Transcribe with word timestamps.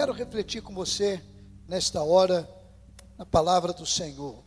quero 0.00 0.14
refletir 0.14 0.62
com 0.62 0.72
você 0.72 1.22
nesta 1.68 2.02
hora 2.02 2.48
na 3.18 3.26
palavra 3.26 3.70
do 3.70 3.84
Senhor. 3.84 4.42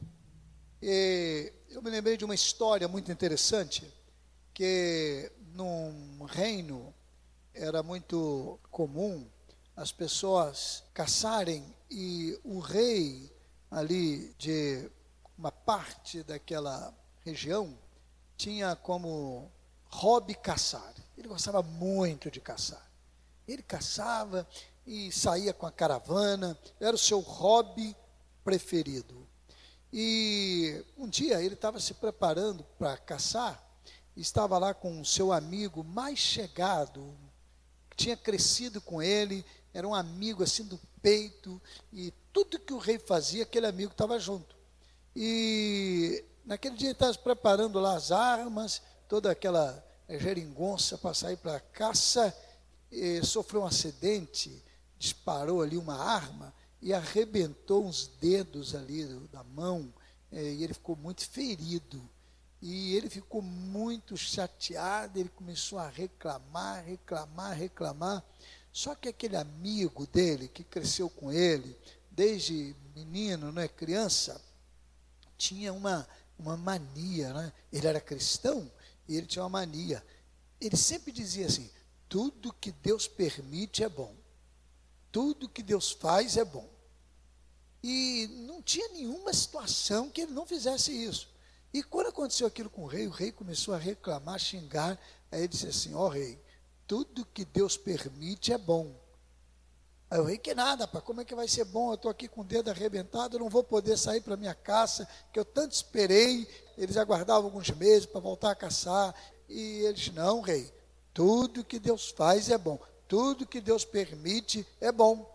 E 0.82 1.54
eu 1.70 1.80
me 1.80 1.92
lembrei 1.92 2.18
de 2.18 2.26
uma 2.26 2.34
história 2.34 2.88
muito 2.88 3.12
interessante 3.12 3.94
que 4.52 5.32
num 5.54 6.26
reino 6.26 6.92
era 7.54 7.84
muito 7.84 8.60
comum 8.72 9.30
as 9.76 9.92
pessoas 9.92 10.86
caçarem 10.92 11.64
e 11.88 12.36
o 12.44 12.58
rei 12.58 13.32
ali 13.70 14.34
de 14.40 14.90
uma 15.38 15.52
parte 15.52 16.24
daquela 16.24 16.92
região 17.24 17.78
tinha 18.36 18.76
como 18.76 19.52
hobby 19.86 20.34
caçar. 20.34 20.96
Ele 21.16 21.28
gostava 21.28 21.62
muito 21.62 22.32
de 22.32 22.42
caçar. 22.42 22.90
Ele 23.48 23.62
caçava 23.62 24.48
e 24.86 25.12
saía 25.12 25.54
com 25.54 25.66
a 25.66 25.72
caravana, 25.72 26.58
era 26.80 26.96
o 26.96 27.00
seu 27.00 27.20
hobby 27.20 27.96
preferido. 28.44 29.28
E 29.92 30.84
um 30.98 31.08
dia 31.08 31.42
ele 31.42 31.54
estava 31.54 31.80
se 31.80 31.94
preparando 31.94 32.64
para 32.78 32.98
caçar, 32.98 33.64
estava 34.16 34.58
lá 34.58 34.74
com 34.74 35.00
o 35.00 35.06
seu 35.06 35.32
amigo 35.32 35.84
mais 35.84 36.20
chegado, 36.20 37.16
que 37.90 37.98
tinha 37.98 38.18
crescido 38.18 38.82
com 38.82 39.02
ele, 39.02 39.46
era 39.74 39.88
um 39.88 39.94
amigo 39.94 40.44
assim 40.44 40.64
do 40.66 40.80
peito, 41.02 41.62
e 41.92 42.12
tudo 42.32 42.60
que 42.60 42.74
o 42.74 42.78
rei 42.78 42.98
fazia, 42.98 43.44
aquele 43.44 43.68
amigo 43.68 43.92
estava 43.92 44.20
junto. 44.20 44.56
E 45.16 46.26
naquele 46.44 46.76
dia 46.76 46.88
ele 46.88 46.94
estava 46.94 47.14
preparando 47.16 47.80
lá 47.80 47.96
as 47.96 48.12
armas, 48.12 48.82
toda 49.08 49.32
aquela 49.32 49.84
geringonça 50.10 50.98
para 50.98 51.14
sair 51.14 51.38
para 51.38 51.56
a 51.56 51.60
caça, 51.60 52.36
sofreu 53.24 53.62
um 53.62 53.66
acidente, 53.66 54.64
disparou 55.04 55.62
ali 55.62 55.76
uma 55.76 55.98
arma 56.02 56.54
e 56.82 56.94
arrebentou 56.94 57.86
uns 57.86 58.08
dedos 58.22 58.74
ali 58.74 59.04
da 59.34 59.44
mão, 59.44 59.94
e 60.32 60.64
ele 60.64 60.74
ficou 60.74 60.96
muito 60.96 61.28
ferido. 61.28 62.10
E 62.62 62.96
ele 62.96 63.10
ficou 63.10 63.42
muito 63.42 64.16
chateado, 64.16 65.20
ele 65.20 65.28
começou 65.28 65.78
a 65.78 65.90
reclamar, 65.90 66.86
reclamar, 66.86 67.58
reclamar. 67.58 68.24
Só 68.72 68.96
que 68.96 69.10
aquele 69.10 69.36
amigo 69.36 70.08
dele, 70.08 70.48
que 70.48 70.64
cresceu 70.64 71.10
com 71.10 71.30
ele, 71.30 71.78
desde 72.10 72.74
menino, 72.96 73.52
né, 73.52 73.68
criança, 73.68 74.42
tinha 75.38 75.74
uma, 75.74 76.08
uma 76.40 76.56
mania, 76.56 77.34
né? 77.34 77.52
Ele 77.74 77.88
era 77.88 78.00
cristão 78.00 78.72
e 79.10 79.18
ele 79.18 79.28
tinha 79.28 79.44
uma 79.44 79.50
mania. 79.50 80.02
Ele 80.62 80.78
sempre 80.78 81.12
dizia 81.12 81.48
assim: 81.48 81.70
tudo 82.08 82.54
que 82.54 82.72
Deus 82.72 83.06
permite 83.06 83.84
é 83.84 83.90
bom. 83.90 84.23
Tudo 85.14 85.48
que 85.48 85.62
Deus 85.62 85.92
faz 85.92 86.38
é 86.38 86.44
bom. 86.44 86.68
E 87.84 88.28
não 88.48 88.64
tinha 88.64 88.88
nenhuma 88.90 89.32
situação 89.32 90.10
que 90.10 90.22
ele 90.22 90.32
não 90.32 90.44
fizesse 90.44 90.92
isso. 90.92 91.30
E 91.72 91.84
quando 91.84 92.08
aconteceu 92.08 92.48
aquilo 92.48 92.68
com 92.68 92.82
o 92.82 92.88
rei, 92.88 93.06
o 93.06 93.12
rei 93.12 93.32
começou 93.32 93.76
a 93.76 93.78
reclamar, 93.78 94.36
a 94.36 94.40
xingar. 94.40 95.00
Aí 95.32 95.42
ele 95.42 95.50
disse 95.50 95.68
assim: 95.68 95.94
Ó 95.94 96.08
oh, 96.08 96.10
rei, 96.10 96.42
tudo 96.88 97.28
que 97.28 97.46
Deus 97.46 97.78
permite 97.78 98.52
é 98.52 98.58
bom. 98.58 99.00
Aí 100.10 100.20
o 100.20 100.24
rei, 100.24 100.40
que 100.40 100.56
nada, 100.56 100.88
pá, 100.88 101.00
como 101.00 101.22
é 101.22 101.26
que 101.26 101.36
vai 101.36 101.48
ser 101.48 101.66
bom? 101.66 101.92
Eu 101.92 101.96
estou 101.96 102.10
aqui 102.10 102.28
com 102.28 102.42
o 102.42 102.44
dedo 102.44 102.72
arrebentado, 102.72 103.36
eu 103.36 103.40
não 103.40 103.50
vou 103.50 103.64
poder 103.64 103.98
sair 103.98 104.22
para 104.22 104.36
minha 104.36 104.56
caça, 104.56 105.08
que 105.32 105.40
eu 105.40 105.46
tanto 105.46 105.74
esperei. 105.74 106.48
Eles 106.76 106.98
aguardavam 106.98 107.46
alguns 107.46 107.70
meses 107.70 108.08
para 108.08 108.20
voltar 108.20 108.50
a 108.50 108.56
caçar. 108.56 109.14
E 109.48 109.82
eles, 109.86 110.12
não, 110.12 110.42
rei, 110.42 110.74
tudo 111.14 111.64
que 111.64 111.78
Deus 111.78 112.10
faz 112.10 112.50
é 112.50 112.58
bom, 112.58 112.80
tudo 113.14 113.46
que 113.46 113.62
Deus 113.62 113.86
permite 113.86 114.66
é 114.82 114.92
bom. 114.92 115.32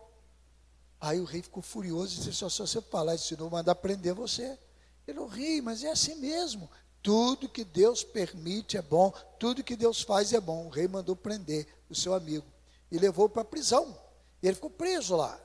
Aí 0.99 1.17
o 1.17 1.23
rei 1.23 1.41
ficou 1.41 1.63
furioso 1.63 2.13
e 2.13 2.25
disse: 2.25 2.33
Se 2.33 2.59
você 2.59 2.81
falar 2.81 3.15
isso, 3.15 3.39
não 3.39 3.49
mandar 3.49 3.73
prender 3.75 4.13
você. 4.13 4.59
Ele, 5.07 5.25
rei, 5.27 5.61
mas 5.61 5.81
é 5.85 5.89
assim 5.89 6.15
mesmo. 6.15 6.69
Tudo 7.01 7.47
que 7.47 7.63
Deus 7.63 8.03
permite 8.03 8.75
é 8.75 8.81
bom, 8.81 9.13
tudo 9.39 9.63
que 9.63 9.77
Deus 9.77 10.01
faz 10.01 10.33
é 10.33 10.41
bom. 10.41 10.65
O 10.65 10.69
rei 10.69 10.89
mandou 10.89 11.15
prender 11.15 11.65
o 11.89 11.95
seu 11.95 12.13
amigo 12.13 12.45
e 12.91 12.99
levou 12.99 13.29
para 13.29 13.43
a 13.43 13.45
prisão. 13.45 13.97
E 14.43 14.47
ele 14.47 14.55
ficou 14.55 14.69
preso 14.69 15.15
lá. 15.15 15.39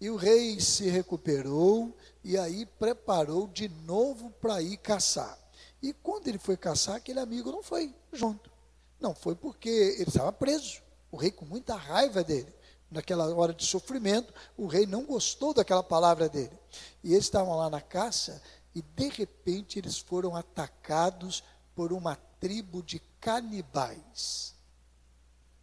E 0.00 0.08
o 0.08 0.14
rei 0.14 0.60
se 0.60 0.88
recuperou 0.88 1.96
e 2.22 2.38
aí 2.38 2.64
preparou 2.64 3.48
de 3.48 3.68
novo 3.68 4.30
para 4.40 4.62
ir 4.62 4.76
caçar. 4.76 5.36
E 5.82 5.92
quando 5.92 6.28
ele 6.28 6.38
foi 6.38 6.56
caçar, 6.56 6.94
aquele 6.94 7.18
amigo 7.18 7.50
não 7.50 7.60
foi 7.60 7.92
junto. 8.12 8.52
Não 9.00 9.16
foi 9.16 9.34
porque 9.34 9.68
ele 9.68 10.10
estava 10.10 10.30
preso. 10.30 10.85
O 11.10 11.16
rei, 11.16 11.30
com 11.30 11.44
muita 11.44 11.74
raiva 11.74 12.22
dele, 12.22 12.52
naquela 12.90 13.32
hora 13.34 13.52
de 13.52 13.64
sofrimento, 13.64 14.32
o 14.56 14.66
rei 14.66 14.86
não 14.86 15.04
gostou 15.04 15.52
daquela 15.54 15.82
palavra 15.82 16.28
dele. 16.28 16.56
E 17.02 17.12
eles 17.12 17.24
estavam 17.24 17.56
lá 17.56 17.70
na 17.70 17.80
caça 17.80 18.42
e 18.74 18.82
de 18.82 19.08
repente 19.08 19.78
eles 19.78 19.98
foram 19.98 20.36
atacados 20.36 21.42
por 21.74 21.92
uma 21.92 22.16
tribo 22.40 22.82
de 22.82 23.00
canibais. 23.20 24.54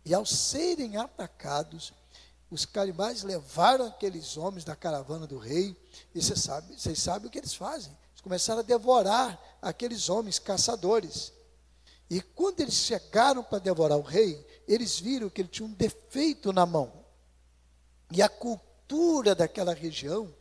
E 0.06 0.14
ao 0.14 0.26
serem 0.26 0.98
atacados, 0.98 1.94
os 2.50 2.66
canibais 2.66 3.24
levaram 3.24 3.88
aqueles 3.88 4.38
homens 4.38 4.64
da 4.64 4.76
caravana 4.76 5.26
do 5.26 5.38
rei, 5.38 5.76
e 6.14 6.22
vocês 6.22 6.42
sabem, 6.42 6.78
vocês 6.78 7.00
sabem 7.00 7.28
o 7.28 7.32
que 7.32 7.38
eles 7.38 7.54
fazem. 7.54 7.96
Eles 8.12 8.22
começaram 8.22 8.60
a 8.60 8.64
devorar 8.64 9.40
aqueles 9.62 10.10
homens 10.10 10.40
caçadores. 10.40 11.32
E 12.10 12.22
quando 12.22 12.60
eles 12.60 12.76
chegaram 12.76 13.44
para 13.44 13.60
devorar 13.60 13.98
o 13.98 14.02
rei, 14.02 14.46
eles 14.74 15.00
viram 15.00 15.30
que 15.30 15.42
ele 15.42 15.50
tinha 15.50 15.68
um 15.68 15.74
defeito 15.74 16.52
na 16.52 16.66
mão. 16.66 16.92
E 18.12 18.22
a 18.22 18.30
cultura 18.30 19.34
daquela 19.34 19.74
região 19.74 20.34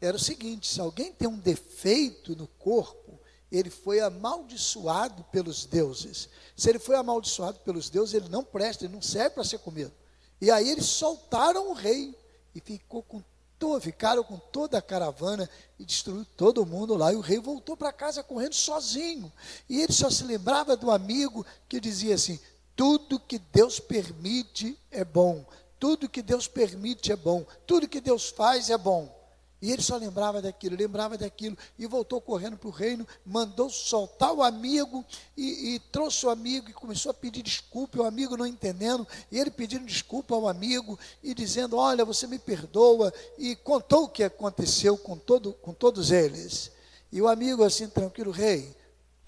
era 0.00 0.16
o 0.16 0.20
seguinte: 0.20 0.68
se 0.68 0.80
alguém 0.80 1.12
tem 1.12 1.28
um 1.28 1.38
defeito 1.38 2.36
no 2.36 2.46
corpo, 2.46 3.20
ele 3.50 3.70
foi 3.70 4.00
amaldiçoado 4.00 5.24
pelos 5.24 5.64
deuses. 5.64 6.28
Se 6.56 6.68
ele 6.68 6.78
foi 6.78 6.96
amaldiçoado 6.96 7.60
pelos 7.60 7.88
deuses, 7.88 8.14
ele 8.14 8.28
não 8.28 8.44
presta, 8.44 8.84
ele 8.84 8.94
não 8.94 9.02
serve 9.02 9.30
para 9.30 9.44
ser 9.44 9.58
comido. 9.58 9.92
E 10.40 10.50
aí 10.50 10.68
eles 10.68 10.86
soltaram 10.86 11.70
o 11.70 11.74
rei 11.74 12.16
e 12.54 12.60
ficou 12.60 13.02
com 13.02 13.22
todo, 13.58 13.80
ficaram 13.80 14.22
com 14.22 14.38
toda 14.38 14.78
a 14.78 14.82
caravana 14.82 15.48
e 15.78 15.84
destruiu 15.84 16.24
todo 16.36 16.64
mundo 16.64 16.94
lá. 16.94 17.12
E 17.12 17.16
o 17.16 17.20
rei 17.20 17.40
voltou 17.40 17.76
para 17.76 17.92
casa 17.92 18.22
correndo 18.22 18.54
sozinho. 18.54 19.32
E 19.68 19.80
ele 19.80 19.92
só 19.92 20.10
se 20.10 20.24
lembrava 20.24 20.76
do 20.76 20.90
amigo 20.90 21.44
que 21.68 21.80
dizia 21.80 22.14
assim: 22.14 22.38
tudo 22.78 23.18
que 23.18 23.40
Deus 23.40 23.80
permite 23.80 24.78
é 24.88 25.04
bom. 25.04 25.44
Tudo 25.80 26.08
que 26.08 26.22
Deus 26.22 26.46
permite 26.46 27.10
é 27.10 27.16
bom. 27.16 27.44
Tudo 27.66 27.88
que 27.88 28.00
Deus 28.00 28.28
faz 28.28 28.70
é 28.70 28.78
bom. 28.78 29.12
E 29.60 29.72
ele 29.72 29.82
só 29.82 29.96
lembrava 29.96 30.40
daquilo, 30.40 30.76
lembrava 30.76 31.18
daquilo, 31.18 31.58
e 31.76 31.84
voltou 31.88 32.20
correndo 32.20 32.56
para 32.56 32.68
o 32.68 32.70
reino, 32.70 33.04
mandou 33.26 33.68
soltar 33.68 34.32
o 34.32 34.44
amigo, 34.44 35.04
e, 35.36 35.74
e, 35.74 35.78
trouxe 35.90 36.24
o 36.24 36.30
amigo, 36.30 36.70
e 36.70 36.72
começou 36.72 37.10
a 37.10 37.14
pedir 37.14 37.42
desculpa, 37.42 37.98
o 37.98 38.04
amigo 38.04 38.36
não 38.36 38.46
entendendo, 38.46 39.04
e 39.32 39.40
ele 39.40 39.50
pedindo 39.50 39.84
desculpa 39.84 40.36
ao 40.36 40.46
amigo, 40.46 40.96
e 41.20 41.34
dizendo, 41.34 41.76
olha, 41.76 42.04
você 42.04 42.28
me 42.28 42.38
perdoa, 42.38 43.12
e 43.36 43.56
contou 43.56 44.04
o 44.04 44.08
que 44.08 44.22
aconteceu 44.22 44.96
com, 44.96 45.18
todo, 45.18 45.52
com 45.54 45.74
todos 45.74 46.12
eles. 46.12 46.70
E 47.10 47.20
o 47.20 47.26
amigo 47.26 47.64
assim, 47.64 47.88
tranquilo, 47.88 48.30
rei, 48.30 48.72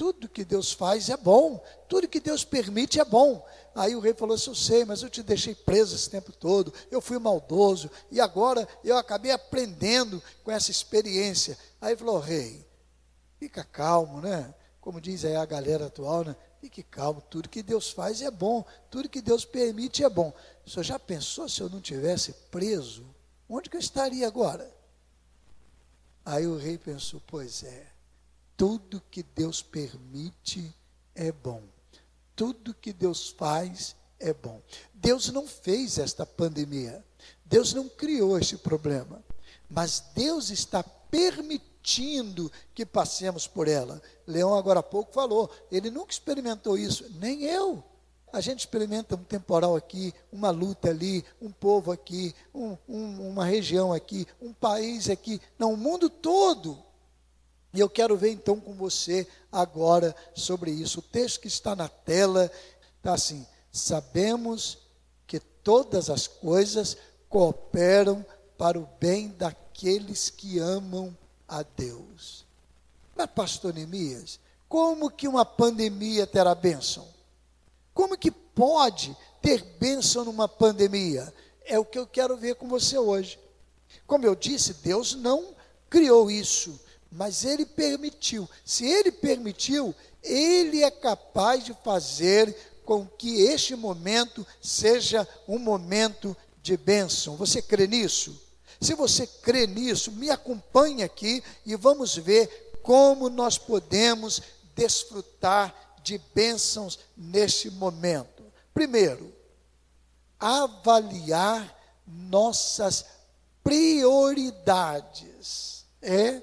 tudo 0.01 0.31
que 0.31 0.47
Deus 0.47 0.73
faz 0.73 1.11
é 1.11 1.17
bom, 1.19 1.63
tudo 1.87 2.09
que 2.09 2.21
Deus 2.21 2.43
permite 2.43 2.99
é 2.99 3.05
bom. 3.05 3.47
Aí 3.75 3.95
o 3.95 4.01
rei 4.01 4.15
falou 4.15 4.35
assim: 4.35 4.49
Eu 4.49 4.55
sei, 4.55 4.83
mas 4.83 5.03
eu 5.03 5.11
te 5.11 5.23
deixei 5.23 5.55
preso 5.55 5.95
esse 5.95 6.09
tempo 6.09 6.33
todo, 6.33 6.73
eu 6.91 7.03
fui 7.03 7.19
maldoso, 7.19 7.91
e 8.11 8.19
agora 8.19 8.67
eu 8.83 8.97
acabei 8.97 9.31
aprendendo 9.31 10.23
com 10.43 10.51
essa 10.51 10.71
experiência. 10.71 11.59
Aí 11.79 11.95
falou: 11.95 12.19
Rei, 12.19 12.67
fica 13.39 13.63
calmo, 13.63 14.23
né? 14.23 14.55
Como 14.81 15.03
diz 15.03 15.23
aí 15.23 15.37
a 15.37 15.45
galera 15.45 15.89
atual, 15.89 16.25
né? 16.25 16.35
Fique 16.63 16.83
calmo, 16.83 17.21
tudo 17.29 17.51
que 17.51 17.63
Deus 17.63 17.91
faz 17.91 18.23
é 18.23 18.31
bom, 18.31 18.65
tudo 18.91 19.07
que 19.07 19.21
Deus 19.21 19.45
permite 19.45 20.03
é 20.03 20.09
bom. 20.09 20.33
O 20.67 20.71
senhor 20.71 20.83
já 20.83 20.99
pensou 20.99 21.47
se 21.47 21.61
eu 21.61 21.69
não 21.69 21.83
tivesse 21.83 22.33
preso? 22.51 23.05
Onde 23.47 23.69
que 23.69 23.77
eu 23.77 23.81
estaria 23.81 24.27
agora? 24.27 24.75
Aí 26.25 26.47
o 26.47 26.57
rei 26.57 26.79
pensou: 26.79 27.21
Pois 27.27 27.63
é, 27.65 27.90
tudo 28.61 29.03
que 29.11 29.23
Deus 29.23 29.63
permite 29.63 30.75
é 31.15 31.33
bom 31.33 31.63
tudo 32.41 32.73
que 32.73 32.91
Deus 32.91 33.29
faz 33.29 33.95
é 34.19 34.33
bom. 34.33 34.63
Deus 34.95 35.29
não 35.31 35.47
fez 35.47 35.99
esta 35.99 36.25
pandemia. 36.25 37.05
Deus 37.45 37.75
não 37.75 37.87
criou 37.87 38.39
este 38.39 38.57
problema. 38.57 39.23
Mas 39.69 40.03
Deus 40.15 40.49
está 40.49 40.83
permitindo 40.83 42.51
que 42.75 42.87
passemos 42.87 43.47
por 43.47 43.69
ela. 43.69 44.01
Leão 44.27 44.55
agora 44.55 44.81
há 44.81 44.83
pouco 44.83 45.13
falou, 45.13 45.51
ele 45.71 45.91
nunca 45.91 46.15
experimentou 46.15 46.79
isso, 46.79 47.05
nem 47.21 47.45
eu. 47.45 47.85
A 48.33 48.41
gente 48.41 48.61
experimenta 48.61 49.17
um 49.17 49.25
temporal 49.25 49.77
aqui, 49.77 50.15
uma 50.33 50.49
luta 50.49 50.89
ali, 50.89 51.23
um 51.43 51.53
povo 51.53 51.93
aqui, 51.93 52.35
um, 52.55 52.75
um, 52.89 53.29
uma 53.29 53.45
região 53.45 53.93
aqui, 53.93 54.27
um 54.41 54.55
país 54.55 55.11
aqui, 55.11 55.43
não, 55.59 55.75
o 55.75 55.77
mundo 55.77 56.09
todo. 56.09 56.83
E 57.73 57.81
eu 57.81 57.89
quero 57.89 58.17
ver 58.17 58.31
então 58.31 58.59
com 58.59 58.75
você 58.75 59.27
agora 59.51 60.15
sobre 60.35 60.71
isso. 60.71 60.99
O 60.99 61.03
texto 61.03 61.41
que 61.41 61.49
está 61.49 61.77
na 61.77 61.89
tela 61.89 62.51
está 62.97 63.15
assim: 63.15 63.47
sabemos 63.73 64.79
que 65.27 65.39
todas 65.39 66.11
as 66.11 66.27
coisas 66.27 66.97
cooperam 67.29 68.25
para 68.59 68.79
o 68.79 68.89
bem 68.99 69.29
daqueles 69.29 70.31
que 70.31 70.59
amam 70.59 71.17
a 71.49 71.63
Deus. 71.63 72.45
Mas, 73.17 73.31
pastor 73.31 73.73
Neemias, 73.73 74.41
como 74.69 75.11
que 75.11 75.29
uma 75.29 75.45
pandemia 75.45 76.27
terá 76.27 76.55
bênção? 76.55 77.07
Como 77.95 78.17
que 78.17 78.31
pode 78.31 79.17
ter 79.41 79.63
bênção 79.79 80.25
numa 80.25 80.49
pandemia? 80.49 81.33
É 81.65 81.79
o 81.79 81.85
que 81.85 81.99
eu 81.99 82.07
quero 82.07 82.37
ver 82.37 82.57
com 82.57 82.69
você 82.69 82.99
hoje. 82.99 83.39
Como 84.07 84.25
eu 84.25 84.35
disse, 84.35 84.75
Deus 84.75 85.15
não 85.15 85.55
criou 85.89 86.31
isso, 86.31 86.81
mas 87.11 87.45
Ele 87.45 87.67
permitiu. 87.67 88.49
Se 88.65 88.87
Ele 88.87 89.11
permitiu, 89.11 89.95
Ele 90.23 90.83
é 90.83 90.91
capaz 90.91 91.65
de 91.65 91.75
fazer 91.83 92.55
com 92.85 93.07
que 93.07 93.43
este 93.43 93.75
momento 93.75 94.47
seja 94.61 95.27
um 95.47 95.59
momento 95.59 96.37
de 96.63 96.77
bênção. 96.77 97.37
Você 97.37 97.63
crê 97.63 97.87
nisso? 97.87 98.41
Se 98.81 98.95
você 98.95 99.27
crê 99.27 99.67
nisso, 99.67 100.13
me 100.13 100.31
acompanhe 100.31 101.03
aqui 101.03 101.43
e 101.67 101.77
vamos 101.77 102.17
ver 102.17 102.79
como 102.83 103.29
nós 103.29 103.59
podemos 103.59 104.41
desfrutar 104.75 105.99
de 106.03 106.19
bênçãos 106.35 106.99
neste 107.17 107.71
momento. 107.71 108.43
Primeiro, 108.73 109.35
avaliar 110.39 111.77
nossas 112.07 113.05
prioridades. 113.63 115.85
É? 116.01 116.43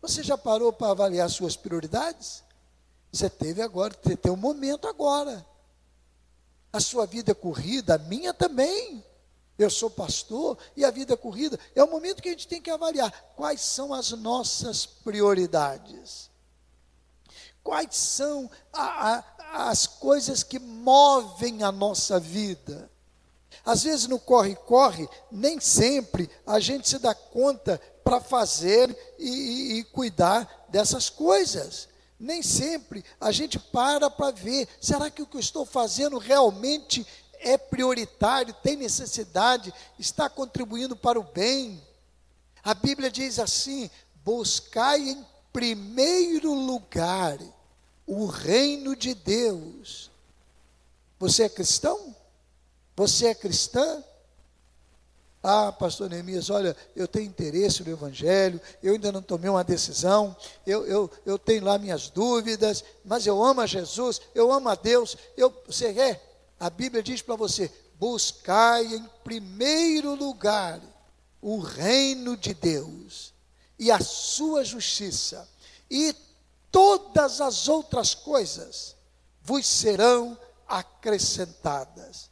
Você 0.00 0.22
já 0.22 0.38
parou 0.38 0.72
para 0.72 0.92
avaliar 0.92 1.28
suas 1.28 1.56
prioridades? 1.56 2.42
Você 3.12 3.28
teve 3.28 3.62
agora, 3.62 3.96
você 4.00 4.16
tem 4.16 4.30
um 4.30 4.36
momento 4.36 4.86
agora. 4.86 5.44
A 6.72 6.80
sua 6.80 7.06
vida 7.06 7.32
é 7.32 7.34
corrida, 7.34 7.94
a 7.94 7.98
minha 7.98 8.32
também. 8.32 9.04
Eu 9.58 9.70
sou 9.70 9.90
pastor 9.90 10.56
e 10.76 10.84
a 10.84 10.90
vida 10.90 11.14
é 11.14 11.16
corrida. 11.16 11.58
É 11.74 11.82
o 11.82 11.90
momento 11.90 12.22
que 12.22 12.28
a 12.28 12.32
gente 12.32 12.46
tem 12.46 12.62
que 12.62 12.70
avaliar 12.70 13.10
quais 13.34 13.60
são 13.60 13.92
as 13.92 14.12
nossas 14.12 14.86
prioridades. 14.86 16.30
Quais 17.64 17.96
são 17.96 18.48
a, 18.72 19.16
a, 19.16 19.24
as 19.70 19.86
coisas 19.86 20.42
que 20.42 20.58
movem 20.58 21.62
a 21.62 21.72
nossa 21.72 22.20
vida. 22.20 22.90
Às 23.64 23.82
vezes 23.82 24.06
no 24.06 24.18
corre-corre, 24.18 25.08
nem 25.30 25.58
sempre 25.58 26.30
a 26.46 26.60
gente 26.60 26.88
se 26.88 26.98
dá 26.98 27.14
conta 27.14 27.80
para 28.08 28.22
fazer 28.22 28.96
e, 29.18 29.28
e, 29.28 29.78
e 29.80 29.84
cuidar 29.84 30.66
dessas 30.70 31.10
coisas. 31.10 31.90
Nem 32.18 32.42
sempre 32.42 33.04
a 33.20 33.30
gente 33.30 33.58
para 33.58 34.08
para 34.08 34.30
ver, 34.30 34.66
será 34.80 35.10
que 35.10 35.20
o 35.20 35.26
que 35.26 35.36
eu 35.36 35.40
estou 35.40 35.66
fazendo 35.66 36.16
realmente 36.16 37.06
é 37.38 37.58
prioritário, 37.58 38.54
tem 38.62 38.76
necessidade, 38.76 39.74
está 39.98 40.26
contribuindo 40.26 40.96
para 40.96 41.20
o 41.20 41.22
bem? 41.22 41.86
A 42.64 42.72
Bíblia 42.72 43.10
diz 43.10 43.38
assim: 43.38 43.90
buscai 44.24 45.00
em 45.00 45.26
primeiro 45.52 46.54
lugar 46.54 47.38
o 48.06 48.24
reino 48.24 48.96
de 48.96 49.12
Deus. 49.12 50.10
Você 51.18 51.42
é 51.42 51.48
cristão? 51.50 52.16
Você 52.96 53.26
é 53.26 53.34
cristã? 53.34 54.02
Ah, 55.42 55.70
pastor 55.70 56.10
Neemias, 56.10 56.50
olha, 56.50 56.76
eu 56.96 57.06
tenho 57.06 57.26
interesse 57.26 57.84
no 57.84 57.90
Evangelho, 57.90 58.60
eu 58.82 58.94
ainda 58.94 59.12
não 59.12 59.22
tomei 59.22 59.48
uma 59.48 59.62
decisão, 59.62 60.36
eu, 60.66 60.84
eu, 60.84 61.10
eu 61.24 61.38
tenho 61.38 61.64
lá 61.64 61.78
minhas 61.78 62.10
dúvidas, 62.10 62.84
mas 63.04 63.24
eu 63.24 63.42
amo 63.42 63.60
a 63.60 63.66
Jesus, 63.66 64.20
eu 64.34 64.52
amo 64.52 64.68
a 64.68 64.74
Deus. 64.74 65.16
Eu, 65.36 65.54
você 65.64 65.86
é? 65.86 66.20
A 66.58 66.68
Bíblia 66.68 67.02
diz 67.02 67.22
para 67.22 67.36
você: 67.36 67.70
buscai 67.94 68.84
em 68.84 69.04
primeiro 69.22 70.14
lugar 70.14 70.80
o 71.40 71.58
reino 71.58 72.36
de 72.36 72.52
Deus 72.52 73.32
e 73.78 73.92
a 73.92 74.00
sua 74.00 74.64
justiça, 74.64 75.48
e 75.88 76.14
todas 76.70 77.40
as 77.40 77.68
outras 77.68 78.12
coisas 78.12 78.96
vos 79.40 79.64
serão 79.66 80.36
acrescentadas. 80.66 82.27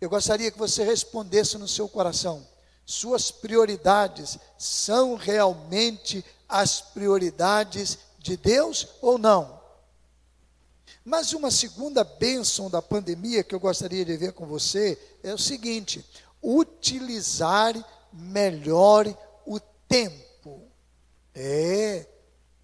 Eu 0.00 0.08
gostaria 0.08 0.50
que 0.50 0.58
você 0.58 0.84
respondesse 0.84 1.58
no 1.58 1.66
seu 1.66 1.88
coração: 1.88 2.46
suas 2.86 3.30
prioridades 3.30 4.38
são 4.56 5.14
realmente 5.14 6.24
as 6.48 6.80
prioridades 6.80 7.98
de 8.18 8.36
Deus 8.36 8.88
ou 9.00 9.18
não? 9.18 9.58
Mas 11.04 11.32
uma 11.32 11.50
segunda 11.50 12.04
bênção 12.04 12.70
da 12.70 12.82
pandemia 12.82 13.42
que 13.42 13.54
eu 13.54 13.60
gostaria 13.60 14.04
de 14.04 14.16
ver 14.16 14.32
com 14.32 14.46
você 14.46 14.98
é 15.22 15.32
o 15.32 15.38
seguinte: 15.38 16.04
utilizar 16.42 17.74
melhor 18.12 19.06
o 19.46 19.58
tempo. 19.88 20.62
É, 21.34 22.06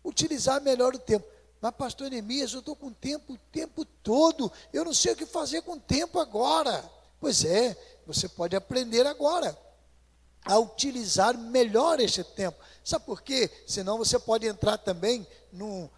utilizar 0.04 0.60
melhor 0.60 0.94
o 0.94 0.98
tempo. 0.98 1.26
Mas, 1.60 1.74
pastor 1.74 2.10
Neemias, 2.10 2.52
eu 2.52 2.58
estou 2.58 2.76
com 2.76 2.92
tempo 2.92 3.32
o 3.32 3.38
tempo 3.50 3.84
todo, 4.02 4.52
eu 4.72 4.84
não 4.84 4.92
sei 4.92 5.14
o 5.14 5.16
que 5.16 5.24
fazer 5.24 5.62
com 5.62 5.72
o 5.72 5.80
tempo 5.80 6.18
agora. 6.18 6.84
Pois 7.20 7.44
é, 7.44 7.76
você 8.06 8.28
pode 8.28 8.54
aprender 8.54 9.06
agora 9.06 9.58
a 10.44 10.58
utilizar 10.58 11.36
melhor 11.36 12.00
este 12.00 12.22
tempo. 12.22 12.58
Sabe 12.84 13.06
por 13.06 13.22
quê? 13.22 13.50
Senão 13.66 13.96
você 13.96 14.18
pode 14.18 14.46
entrar 14.46 14.76
também 14.76 15.26
num 15.50 15.88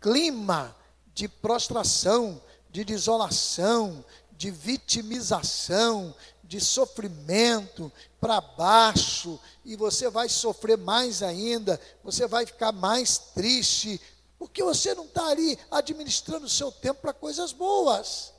clima 0.00 0.76
de 1.12 1.26
prostração, 1.26 2.40
de 2.70 2.84
desolação, 2.84 4.04
de 4.32 4.50
vitimização, 4.50 6.14
de 6.44 6.60
sofrimento 6.60 7.90
para 8.20 8.40
baixo, 8.40 9.40
e 9.64 9.74
você 9.74 10.08
vai 10.08 10.28
sofrer 10.28 10.78
mais 10.78 11.22
ainda, 11.22 11.80
você 12.04 12.26
vai 12.26 12.46
ficar 12.46 12.70
mais 12.70 13.18
triste, 13.18 14.00
porque 14.38 14.62
você 14.62 14.94
não 14.94 15.06
está 15.06 15.26
ali 15.26 15.58
administrando 15.70 16.46
o 16.46 16.50
seu 16.50 16.70
tempo 16.70 17.00
para 17.00 17.12
coisas 17.12 17.52
boas. 17.52 18.32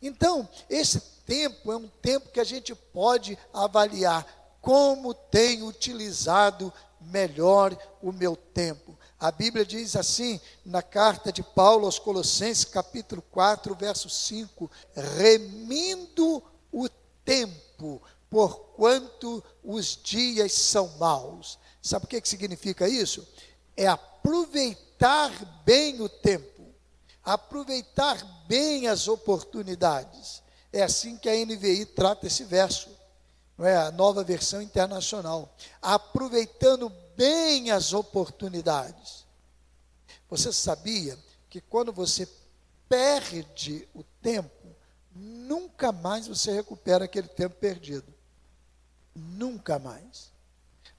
Então, 0.00 0.48
esse 0.68 1.00
tempo 1.28 1.70
é 1.70 1.76
um 1.76 1.86
tempo 1.86 2.30
que 2.30 2.40
a 2.40 2.44
gente 2.44 2.74
pode 2.74 3.38
avaliar 3.52 4.26
como 4.62 5.12
tenho 5.12 5.66
utilizado 5.66 6.72
melhor 7.02 7.76
o 8.02 8.10
meu 8.10 8.34
tempo. 8.34 8.98
A 9.20 9.30
Bíblia 9.30 9.64
diz 9.64 9.94
assim, 9.94 10.40
na 10.64 10.82
carta 10.82 11.30
de 11.30 11.42
Paulo 11.42 11.84
aos 11.84 11.98
Colossenses, 11.98 12.64
capítulo 12.64 13.20
4, 13.30 13.74
verso 13.74 14.08
5: 14.08 14.70
remindo 14.94 16.42
o 16.72 16.88
tempo, 17.24 18.02
porquanto 18.30 19.44
os 19.62 19.98
dias 20.02 20.52
são 20.54 20.88
maus. 20.98 21.58
Sabe 21.82 22.06
o 22.06 22.08
que, 22.08 22.22
que 22.22 22.28
significa 22.28 22.88
isso? 22.88 23.26
É 23.76 23.86
aproveitar 23.86 25.30
bem 25.64 26.00
o 26.00 26.08
tempo, 26.08 26.74
aproveitar 27.22 28.16
bem 28.48 28.88
as 28.88 29.08
oportunidades. 29.08 30.42
É 30.72 30.82
assim 30.82 31.16
que 31.16 31.28
a 31.28 31.34
NVI 31.34 31.86
trata 31.86 32.26
esse 32.26 32.44
verso, 32.44 32.90
não 33.56 33.66
é? 33.66 33.76
A 33.76 33.90
nova 33.90 34.22
versão 34.22 34.60
internacional. 34.60 35.54
Aproveitando 35.80 36.90
bem 37.16 37.70
as 37.70 37.92
oportunidades. 37.92 39.26
Você 40.28 40.52
sabia 40.52 41.18
que 41.48 41.60
quando 41.60 41.92
você 41.92 42.28
perde 42.88 43.88
o 43.94 44.02
tempo, 44.22 44.76
nunca 45.14 45.90
mais 45.90 46.26
você 46.26 46.52
recupera 46.52 47.06
aquele 47.06 47.28
tempo 47.28 47.56
perdido. 47.56 48.14
Nunca 49.14 49.78
mais. 49.78 50.30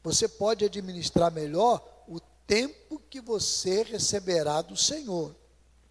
Você 0.03 0.27
pode 0.27 0.65
administrar 0.65 1.31
melhor 1.31 2.03
o 2.07 2.19
tempo 2.47 2.99
que 3.09 3.21
você 3.21 3.83
receberá 3.83 4.61
do 4.61 4.75
Senhor, 4.75 5.35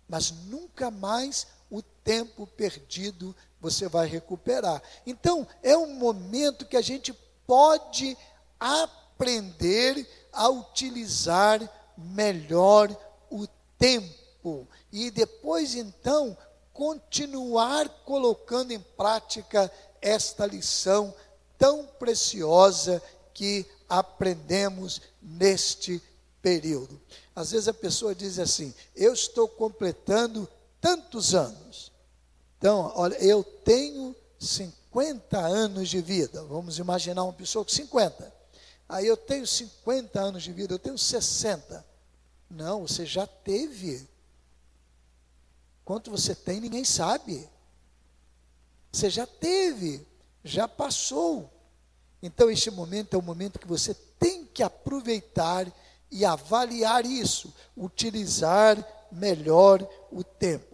mas 0.08 0.30
nunca 0.30 0.90
mais 0.90 1.46
o 1.70 1.82
tempo 1.82 2.46
perdido 2.46 3.34
você 3.60 3.88
vai 3.88 4.06
recuperar. 4.06 4.82
Então, 5.06 5.46
é 5.62 5.76
um 5.76 5.94
momento 5.94 6.66
que 6.66 6.76
a 6.76 6.82
gente 6.82 7.12
pode 7.46 8.16
aprender 8.58 10.06
a 10.32 10.48
utilizar 10.48 11.60
melhor 11.96 12.94
o 13.30 13.46
tempo 13.78 14.66
e 14.92 15.10
depois 15.10 15.74
então 15.74 16.36
continuar 16.72 17.88
colocando 18.04 18.70
em 18.72 18.78
prática 18.78 19.70
esta 20.00 20.46
lição 20.46 21.12
tão 21.58 21.84
preciosa 21.84 23.02
que 23.34 23.66
aprendemos 23.88 25.02
neste 25.20 26.00
período. 26.40 27.00
Às 27.34 27.50
vezes 27.50 27.68
a 27.68 27.74
pessoa 27.74 28.14
diz 28.14 28.38
assim: 28.38 28.72
Eu 28.94 29.12
estou 29.12 29.48
completando 29.48 30.48
tantos 30.80 31.34
anos. 31.34 31.92
Então, 32.58 32.92
olha, 32.94 33.16
eu 33.16 33.42
tenho 33.42 34.14
50 34.38 35.38
anos 35.38 35.88
de 35.88 36.00
vida. 36.00 36.42
Vamos 36.44 36.78
imaginar 36.78 37.24
uma 37.24 37.32
pessoa 37.32 37.64
com 37.64 37.70
50. 37.70 38.32
Aí 38.88 39.06
eu 39.06 39.16
tenho 39.16 39.46
50 39.46 40.18
anos 40.20 40.42
de 40.42 40.52
vida, 40.52 40.74
eu 40.74 40.78
tenho 40.78 40.98
60. 40.98 41.84
Não, 42.50 42.86
você 42.86 43.04
já 43.04 43.26
teve. 43.26 44.08
Quanto 45.84 46.10
você 46.10 46.34
tem, 46.34 46.60
ninguém 46.60 46.84
sabe. 46.84 47.48
Você 48.90 49.10
já 49.10 49.26
teve, 49.26 50.06
já 50.42 50.66
passou. 50.66 51.50
Então, 52.22 52.50
este 52.50 52.70
momento 52.70 53.14
é 53.14 53.18
o 53.18 53.22
momento 53.22 53.58
que 53.58 53.66
você 53.66 53.94
tem 54.18 54.44
que 54.44 54.62
aproveitar 54.62 55.70
e 56.10 56.24
avaliar 56.24 57.04
isso, 57.04 57.54
utilizar 57.76 58.76
melhor 59.12 59.86
o 60.10 60.24
tempo. 60.24 60.67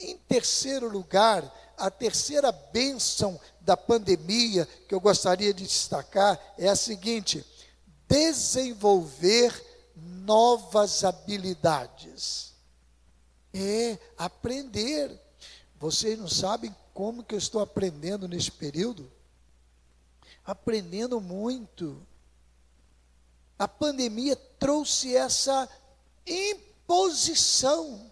Em 0.00 0.16
terceiro 0.16 0.88
lugar, 0.88 1.44
a 1.76 1.90
terceira 1.90 2.50
bênção 2.50 3.38
da 3.60 3.76
pandemia 3.76 4.66
que 4.88 4.94
eu 4.94 5.00
gostaria 5.00 5.52
de 5.52 5.64
destacar 5.64 6.40
é 6.56 6.68
a 6.68 6.74
seguinte: 6.74 7.44
desenvolver 8.08 9.52
novas 9.94 11.04
habilidades. 11.04 12.54
É 13.52 13.98
aprender. 14.16 15.20
Vocês 15.78 16.18
não 16.18 16.28
sabem 16.28 16.74
como 16.94 17.22
que 17.22 17.34
eu 17.34 17.38
estou 17.38 17.60
aprendendo 17.60 18.26
neste 18.26 18.52
período? 18.52 19.10
Aprendendo 20.44 21.20
muito. 21.20 22.06
A 23.58 23.68
pandemia 23.68 24.34
trouxe 24.58 25.14
essa 25.14 25.68
imposição. 26.26 28.09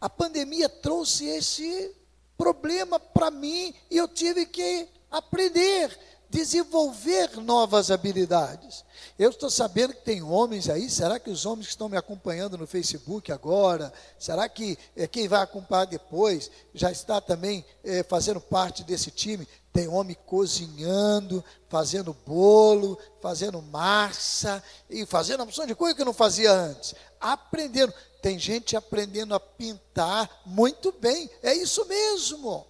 A 0.00 0.08
pandemia 0.08 0.68
trouxe 0.68 1.26
esse 1.26 1.94
problema 2.38 2.98
para 2.98 3.30
mim 3.30 3.74
e 3.90 3.98
eu 3.98 4.08
tive 4.08 4.46
que 4.46 4.88
aprender 5.10 5.96
desenvolver 6.30 7.36
novas 7.38 7.90
habilidades. 7.90 8.84
Eu 9.18 9.30
estou 9.30 9.50
sabendo 9.50 9.92
que 9.92 10.02
tem 10.02 10.22
homens 10.22 10.68
aí, 10.68 10.88
será 10.88 11.18
que 11.18 11.28
os 11.28 11.44
homens 11.44 11.66
que 11.66 11.72
estão 11.72 11.88
me 11.88 11.96
acompanhando 11.96 12.56
no 12.56 12.66
Facebook 12.66 13.32
agora, 13.32 13.92
será 14.18 14.48
que 14.48 14.78
é, 14.96 15.06
quem 15.08 15.26
vai 15.26 15.42
acompanhar 15.42 15.86
depois 15.86 16.50
já 16.72 16.90
está 16.90 17.20
também 17.20 17.64
é, 17.82 18.02
fazendo 18.04 18.40
parte 18.40 18.84
desse 18.84 19.10
time? 19.10 19.46
Tem 19.72 19.88
homem 19.88 20.16
cozinhando, 20.24 21.44
fazendo 21.68 22.16
bolo, 22.26 22.98
fazendo 23.20 23.60
massa 23.60 24.62
e 24.88 25.04
fazendo 25.04 25.40
uma 25.40 25.46
opção 25.46 25.66
de 25.66 25.74
coisa 25.74 25.96
que 25.96 26.04
não 26.04 26.14
fazia 26.14 26.52
antes. 26.52 26.94
Aprendendo. 27.20 27.92
Tem 28.22 28.38
gente 28.38 28.76
aprendendo 28.76 29.34
a 29.34 29.40
pintar 29.40 30.28
muito 30.44 30.92
bem. 30.92 31.30
É 31.42 31.54
isso 31.54 31.86
mesmo 31.86 32.69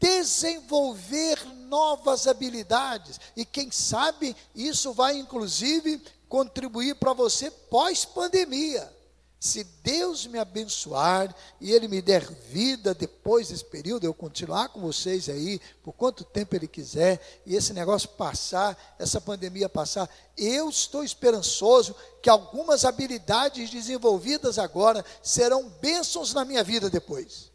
desenvolver 0.00 1.38
novas 1.68 2.26
habilidades. 2.26 3.20
E 3.36 3.44
quem 3.44 3.70
sabe 3.70 4.36
isso 4.54 4.92
vai 4.92 5.16
inclusive 5.16 6.02
contribuir 6.28 6.94
para 6.96 7.12
você 7.12 7.50
pós-pandemia. 7.50 8.98
Se 9.40 9.62
Deus 9.84 10.26
me 10.26 10.36
abençoar 10.36 11.32
e 11.60 11.70
Ele 11.70 11.86
me 11.86 12.02
der 12.02 12.28
vida 12.28 12.92
depois 12.92 13.48
desse 13.48 13.64
período, 13.64 14.04
eu 14.04 14.12
continuar 14.12 14.68
com 14.70 14.80
vocês 14.80 15.28
aí, 15.28 15.60
por 15.80 15.92
quanto 15.92 16.24
tempo 16.24 16.56
Ele 16.56 16.66
quiser, 16.66 17.20
e 17.46 17.54
esse 17.54 17.72
negócio 17.72 18.08
passar, 18.08 18.76
essa 18.98 19.20
pandemia 19.20 19.68
passar, 19.68 20.10
eu 20.36 20.68
estou 20.68 21.04
esperançoso 21.04 21.94
que 22.20 22.28
algumas 22.28 22.84
habilidades 22.84 23.70
desenvolvidas 23.70 24.58
agora 24.58 25.04
serão 25.22 25.68
bênçãos 25.80 26.34
na 26.34 26.44
minha 26.44 26.64
vida 26.64 26.90
depois. 26.90 27.52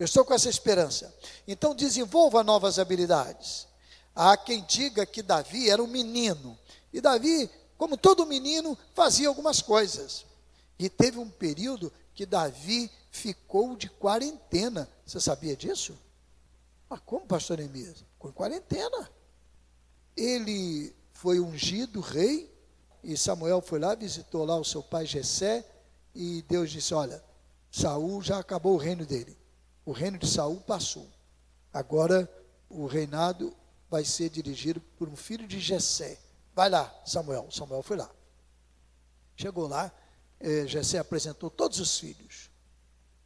Eu 0.00 0.06
estou 0.06 0.24
com 0.24 0.32
essa 0.32 0.48
esperança. 0.48 1.14
Então 1.46 1.74
desenvolva 1.74 2.42
novas 2.42 2.78
habilidades. 2.78 3.68
Há 4.16 4.34
quem 4.34 4.64
diga 4.64 5.04
que 5.04 5.22
Davi 5.22 5.68
era 5.68 5.82
um 5.82 5.86
menino. 5.86 6.58
E 6.90 7.02
Davi, 7.02 7.50
como 7.76 7.98
todo 7.98 8.24
menino, 8.24 8.76
fazia 8.94 9.28
algumas 9.28 9.60
coisas. 9.60 10.24
E 10.78 10.88
teve 10.88 11.18
um 11.18 11.28
período 11.28 11.92
que 12.14 12.24
Davi 12.24 12.90
ficou 13.10 13.76
de 13.76 13.90
quarentena. 13.90 14.88
Você 15.04 15.20
sabia 15.20 15.54
disso? 15.54 15.94
Mas 16.88 17.00
como, 17.04 17.26
pastor 17.26 17.58
Neemias? 17.58 17.98
Ficou 18.14 18.30
em 18.30 18.34
quarentena. 18.34 19.10
Ele 20.16 20.94
foi 21.12 21.40
ungido 21.40 22.00
rei, 22.00 22.50
e 23.04 23.18
Samuel 23.18 23.60
foi 23.60 23.78
lá, 23.78 23.94
visitou 23.94 24.46
lá 24.46 24.56
o 24.56 24.64
seu 24.64 24.82
pai 24.82 25.04
Jessé, 25.04 25.62
e 26.14 26.42
Deus 26.48 26.70
disse: 26.70 26.94
Olha, 26.94 27.22
Saul 27.70 28.22
já 28.22 28.38
acabou 28.38 28.74
o 28.74 28.78
reino 28.78 29.04
dele. 29.04 29.39
O 29.90 29.92
reino 29.92 30.16
de 30.18 30.28
Saul 30.28 30.60
passou. 30.60 31.10
Agora 31.74 32.32
o 32.68 32.86
reinado 32.86 33.52
vai 33.90 34.04
ser 34.04 34.30
dirigido 34.30 34.80
por 34.96 35.08
um 35.08 35.16
filho 35.16 35.48
de 35.48 35.58
Jessé. 35.58 36.16
Vai 36.54 36.70
lá, 36.70 36.94
Samuel. 37.04 37.50
Samuel 37.50 37.82
foi 37.82 37.96
lá. 37.96 38.08
Chegou 39.34 39.66
lá, 39.66 39.90
eh, 40.38 40.64
Jessé 40.68 40.98
apresentou 40.98 41.50
todos 41.50 41.80
os 41.80 41.98
filhos. 41.98 42.52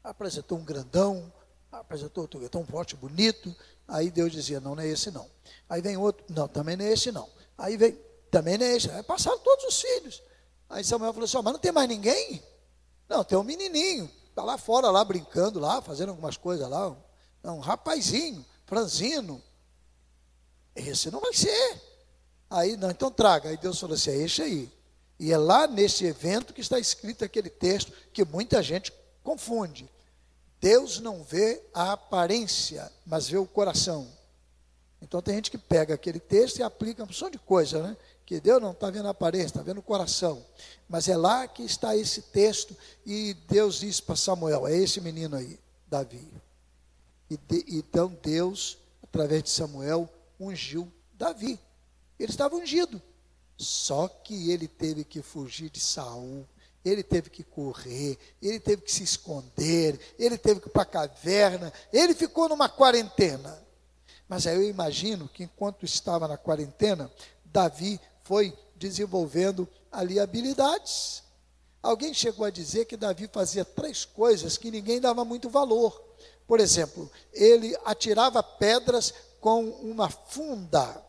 Apresentou 0.03 0.57
um 0.57 0.65
grandão, 0.65 1.31
apresentou 1.71 2.23
outro 2.23 2.49
tão 2.49 2.65
forte, 2.65 2.97
bonito. 2.97 3.55
Aí 3.87 4.11
Deus 4.11 4.33
dizia: 4.33 4.59
Não, 4.59 4.75
não 4.75 4.83
é 4.83 4.89
esse 4.89 5.11
não. 5.11 5.29
Aí 5.69 5.83
vem 5.83 5.99
outro: 5.99 6.25
Não, 6.31 6.49
também 6.49 6.79
não 6.79 6.87
é 6.87 6.93
esse 6.95 7.13
não. 7.13 7.29
Aí 7.59 7.77
vem: 7.77 7.93
Também 8.31 8.57
não 8.57 8.65
é 8.65 8.75
esse. 8.75 8.91
Aí 8.91 9.03
passaram 9.03 9.39
todos 9.41 9.67
os 9.67 9.83
filhos. 9.83 10.23
Aí 10.71 10.83
Samuel 10.83 11.13
falou 11.13 11.27
assim: 11.27 11.37
Mas 11.43 11.53
não 11.53 11.61
tem 11.61 11.73
mais 11.73 11.91
ninguém? 11.91 12.43
Não, 13.07 13.23
tem 13.23 13.37
um 13.37 13.45
menininho. 13.45 14.11
Está 14.35 14.43
lá 14.43 14.59
fora, 14.59 14.91
lá 14.91 15.05
brincando, 15.05 15.61
lá, 15.61 15.81
fazendo 15.81 16.09
algumas 16.09 16.37
coisas 16.37 16.69
lá. 16.69 16.89
Um, 16.89 16.97
um 17.53 17.61
rapazinho, 17.61 18.45
franzino. 18.67 19.41
Esse 20.75 21.09
não 21.09 21.21
vai 21.21 21.33
ser. 21.33 21.81
Aí, 22.51 22.77
não, 22.77 22.91
então 22.91 23.13
traga. 23.13 23.49
Aí 23.49 23.57
Deus 23.57 23.79
falou 23.79 23.95
assim: 23.95 24.11
é 24.11 24.17
esse 24.17 24.43
aí. 24.43 24.73
E 25.21 25.33
é 25.33 25.39
lá 25.39 25.69
nesse 25.69 26.05
evento 26.05 26.53
que 26.53 26.61
está 26.61 26.81
escrito 26.81 27.25
aquele 27.25 27.49
texto 27.49 27.93
que 28.13 28.25
muita 28.25 28.61
gente 28.61 28.93
confunde. 29.23 29.89
Deus 30.61 30.99
não 30.99 31.23
vê 31.23 31.63
a 31.73 31.93
aparência, 31.93 32.91
mas 33.07 33.29
vê 33.29 33.37
o 33.37 33.47
coração. 33.47 34.11
Então 35.01 35.23
tem 35.23 35.37
gente 35.37 35.53
que 35.53 35.59
pega 35.59 35.95
aquele 35.95 36.19
texto 36.19 36.59
e 36.59 36.63
aplica 36.65 37.03
uma 37.03 37.07
opção 37.07 37.31
de 37.31 37.39
coisa, 37.39 37.81
né? 37.81 37.97
Que 38.27 38.41
Deus 38.41 38.61
não 38.61 38.73
está 38.73 38.91
vendo 38.91 39.07
a 39.07 39.11
aparência, 39.11 39.47
está 39.47 39.63
vendo 39.63 39.79
o 39.79 39.83
coração. 39.83 40.45
Mas 40.89 41.09
é 41.09 41.17
lá 41.17 41.47
que 41.47 41.63
está 41.63 41.97
esse 41.97 42.23
texto, 42.23 42.77
e 43.05 43.35
Deus 43.49 43.81
disse 43.81 44.03
para 44.03 44.17
Samuel: 44.17 44.67
é 44.67 44.77
esse 44.77 45.01
menino 45.01 45.37
aí, 45.37 45.59
Davi. 45.87 46.27
E 47.29 47.37
de, 47.37 47.65
então 47.79 48.17
Deus, 48.23 48.79
através 49.03 49.43
de 49.43 49.51
Samuel, 49.51 50.09
ungiu 50.39 50.91
Davi. 51.15 51.59
Ele 52.19 52.31
estava 52.31 52.57
ungido. 52.57 53.01
Só 53.57 54.09
que 54.09 54.51
ele 54.51 54.67
teve 54.67 55.05
que 55.05 55.23
fugir 55.23 55.71
de 55.71 55.79
Saul, 55.79 56.47
ele 56.85 57.03
teve 57.03 57.31
que 57.31 57.45
correr, 57.45 58.19
ele 58.43 58.59
teve 58.59 58.83
que 58.83 58.93
se 58.93 59.05
esconder, 59.05 59.99
ele 60.19 60.37
teve 60.37 60.61
que 60.61 60.69
ir 60.69 60.73
para 60.73 60.83
a 60.83 60.87
caverna, 60.87 61.73
ele 61.93 62.15
ficou 62.15 62.49
numa 62.49 62.69
quarentena. 62.69 63.63
Mas 64.29 64.47
aí 64.47 64.57
eu 64.57 64.69
imagino 64.69 65.29
que 65.29 65.45
enquanto 65.45 65.85
estava 65.85 66.27
na 66.27 66.37
quarentena, 66.37 67.11
Davi 67.45 68.01
foi 68.25 68.57
desenvolvendo 68.75 69.69
ali 69.93 70.19
habilidades. 70.19 71.23
Alguém 71.83 72.13
chegou 72.15 72.47
a 72.47 72.51
dizer 72.51 72.87
que 72.87 72.97
Davi 72.97 73.29
fazia 73.31 73.65
três 73.65 74.05
coisas 74.05 74.57
que 74.57 74.71
ninguém 74.71 75.01
dava 75.01 75.25
muito 75.25 75.51
valor. 75.51 76.03
Por 76.47 76.59
exemplo, 76.59 77.11
ele 77.33 77.77
atirava 77.85 78.43
pedras 78.43 79.13
com 79.41 79.69
uma 79.69 80.09
funda. 80.09 81.03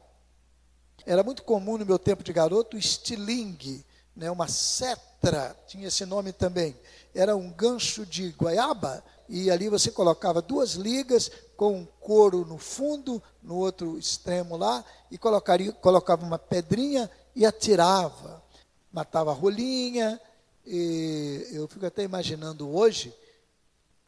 Era 1.06 1.24
muito 1.24 1.44
comum 1.44 1.78
no 1.78 1.86
meu 1.86 1.98
tempo 1.98 2.24
de 2.24 2.34
garoto 2.34 2.76
o 2.76 2.80
estilingue, 2.80 3.86
né, 4.16 4.30
uma 4.32 4.48
cetra, 4.48 5.56
tinha 5.68 5.88
esse 5.88 6.06
nome 6.06 6.34
também. 6.34 6.76
Era 7.14 7.36
um 7.36 7.50
gancho 7.52 8.06
de 8.06 8.32
goiaba 8.32 9.04
e 9.30 9.50
ali 9.50 9.70
você 9.70 9.92
colocava 9.92 10.42
duas 10.42 10.74
ligas 10.74 11.32
com 11.56 11.80
um 11.80 11.86
couro 12.00 12.46
no 12.46 12.58
fundo, 12.58 13.22
no 13.42 13.56
outro 13.56 13.98
extremo 13.98 14.58
lá, 14.58 14.84
e 15.10 15.18
colocaria, 15.18 15.72
colocava 15.72 16.26
uma 16.26 16.40
pedrinha 16.40 17.10
e 17.36 17.46
atirava. 17.46 18.44
Matava 18.92 19.32
a 19.32 19.34
rolinha. 19.34 20.20
E 20.66 21.48
eu 21.52 21.68
fico 21.68 21.86
até 21.86 22.04
imaginando 22.04 22.70
hoje, 22.74 23.14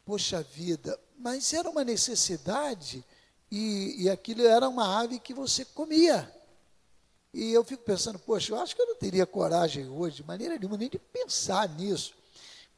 poxa 0.05 0.41
vida, 0.41 0.99
mas 1.17 1.53
era 1.53 1.69
uma 1.69 1.83
necessidade 1.83 3.05
e, 3.51 4.03
e 4.03 4.09
aquilo 4.09 4.45
era 4.45 4.67
uma 4.67 4.99
ave 4.99 5.19
que 5.19 5.33
você 5.33 5.63
comia. 5.63 6.33
E 7.33 7.51
eu 7.53 7.63
fico 7.63 7.83
pensando, 7.83 8.17
poxa, 8.17 8.51
eu 8.51 8.59
acho 8.59 8.75
que 8.75 8.81
eu 8.81 8.87
não 8.87 8.95
teria 8.95 9.25
coragem 9.25 9.87
hoje, 9.87 10.17
de 10.17 10.23
maneira 10.23 10.57
nenhuma, 10.57 10.77
nem 10.77 10.89
de 10.89 10.97
pensar 10.97 11.69
nisso. 11.69 12.13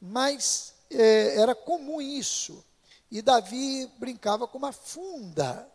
Mas 0.00 0.74
é, 0.90 1.40
era 1.40 1.54
comum 1.54 2.00
isso. 2.00 2.62
E 3.10 3.20
Davi 3.20 3.90
brincava 3.98 4.46
com 4.46 4.58
uma 4.58 4.72
funda. 4.72 5.68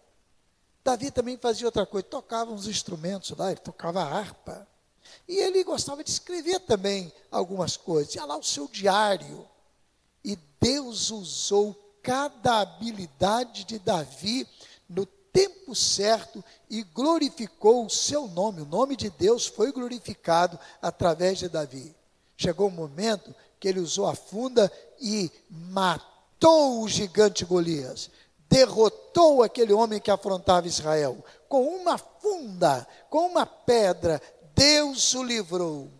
Davi 0.84 1.12
também 1.12 1.38
fazia 1.38 1.68
outra 1.68 1.86
coisa, 1.86 2.08
tocava 2.08 2.52
uns 2.52 2.68
instrumentos 2.68 3.32
lá, 3.32 3.52
ele 3.52 3.60
tocava 3.60 4.04
harpa. 4.04 4.68
E 5.28 5.38
ele 5.38 5.64
gostava 5.64 6.04
de 6.04 6.10
escrever 6.10 6.60
também 6.62 7.12
algumas 7.30 7.76
coisas. 7.76 8.12
Tinha 8.12 8.26
lá 8.26 8.38
o 8.38 8.44
seu 8.44 8.68
diário. 8.68 9.48
E 10.24 10.38
Deus 10.62 11.12
usou 11.12 11.76
cada 12.02 12.62
habilidade 12.62 13.64
de 13.64 13.80
Davi 13.80 14.48
no 14.88 15.06
tempo 15.06 15.76
certo 15.76 16.44
e 16.70 16.84
glorificou 16.84 17.86
o 17.86 17.90
seu 17.90 18.28
nome. 18.28 18.62
O 18.62 18.66
nome 18.66 18.96
de 18.96 19.10
Deus 19.10 19.46
foi 19.46 19.72
glorificado 19.72 20.58
através 20.82 21.40
de 21.40 21.50
Davi. 21.50 21.94
Chegou 22.38 22.68
o 22.68 22.72
um 22.72 22.76
momento 22.76 23.36
que 23.60 23.68
ele 23.68 23.80
usou 23.80 24.08
a 24.08 24.16
funda 24.16 24.72
e 25.00 25.32
matou 25.50 26.15
o 26.44 26.88
gigante 26.88 27.46
Golias, 27.46 28.10
derrotou 28.50 29.44
aquele 29.44 29.74
homem 29.74 30.00
que 30.00 30.12
afrontava 30.12 30.68
Israel. 30.68 31.24
Com 31.48 31.64
uma 31.64 31.98
funda, 31.98 32.88
com 33.10 33.28
uma 33.28 33.46
pedra, 33.46 34.22
Deus 34.56 35.14
o 35.14 35.24
livrou. 35.24 35.92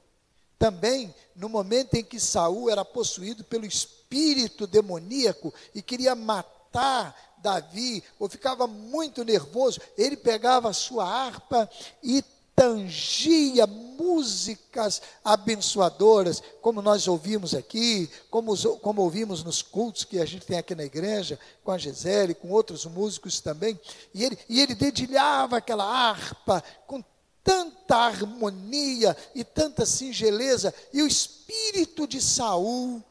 Também 0.58 1.14
no 1.36 1.50
momento 1.50 1.96
em 1.96 2.04
que 2.04 2.20
Saul 2.20 2.70
era 2.70 2.86
possuído 2.86 3.44
pelo 3.44 3.66
espírito 3.66 4.66
demoníaco 4.66 5.54
e 5.74 5.82
queria 5.82 6.16
matar 6.16 7.16
Davi, 7.38 8.04
ou 8.18 8.28
ficava 8.28 8.66
muito 8.66 9.24
nervoso, 9.24 9.80
ele 9.98 10.18
pegava 10.18 10.70
a 10.70 10.74
sua 10.74 11.06
harpa 11.08 11.70
e 12.02 12.24
tangia 12.56 13.68
músicas 13.68 15.02
abençoadoras, 15.24 16.42
como 16.62 16.82
nós 16.82 17.08
ouvimos 17.08 17.54
aqui, 17.54 18.10
como, 18.30 18.56
como 18.80 19.02
ouvimos 19.02 19.44
nos 19.44 19.62
cultos 19.62 20.04
que 20.04 20.20
a 20.20 20.26
gente 20.26 20.46
tem 20.46 20.58
aqui 20.58 20.74
na 20.76 20.84
igreja, 20.86 21.40
com 21.64 21.72
a 21.72 21.78
Gisele, 21.78 22.34
com 22.34 22.50
outros 22.50 22.86
músicos 22.86 23.40
também, 23.40 23.80
e 24.14 24.24
ele, 24.24 24.38
e 24.48 24.62
ele 24.62 24.76
dedilhava 24.76 25.58
aquela 25.58 25.86
harpa 25.86 26.64
com 26.88 27.04
tanta 27.44 27.96
harmonia 27.98 29.16
e 29.34 29.44
tanta 29.44 29.86
singeleza, 29.86 30.74
e 30.94 31.02
o 31.02 31.08
espírito 31.08 32.08
de 32.08 32.22
Saul 32.22 33.04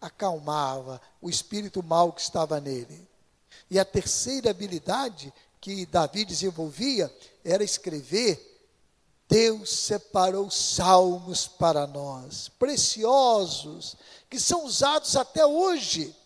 acalmava 0.00 1.00
o 1.20 1.28
espírito 1.28 1.82
mau 1.82 2.12
que 2.12 2.20
estava 2.20 2.60
nele. 2.60 3.08
E 3.70 3.78
a 3.78 3.84
terceira 3.84 4.50
habilidade 4.50 5.32
que 5.60 5.84
Davi 5.86 6.24
desenvolvia 6.24 7.12
era 7.44 7.64
escrever. 7.64 8.57
Deus 9.28 9.70
separou 9.70 10.50
salmos 10.50 11.46
para 11.46 11.86
nós, 11.86 12.48
preciosos, 12.58 13.94
que 14.30 14.40
são 14.40 14.64
usados 14.64 15.16
até 15.16 15.44
hoje, 15.44 16.16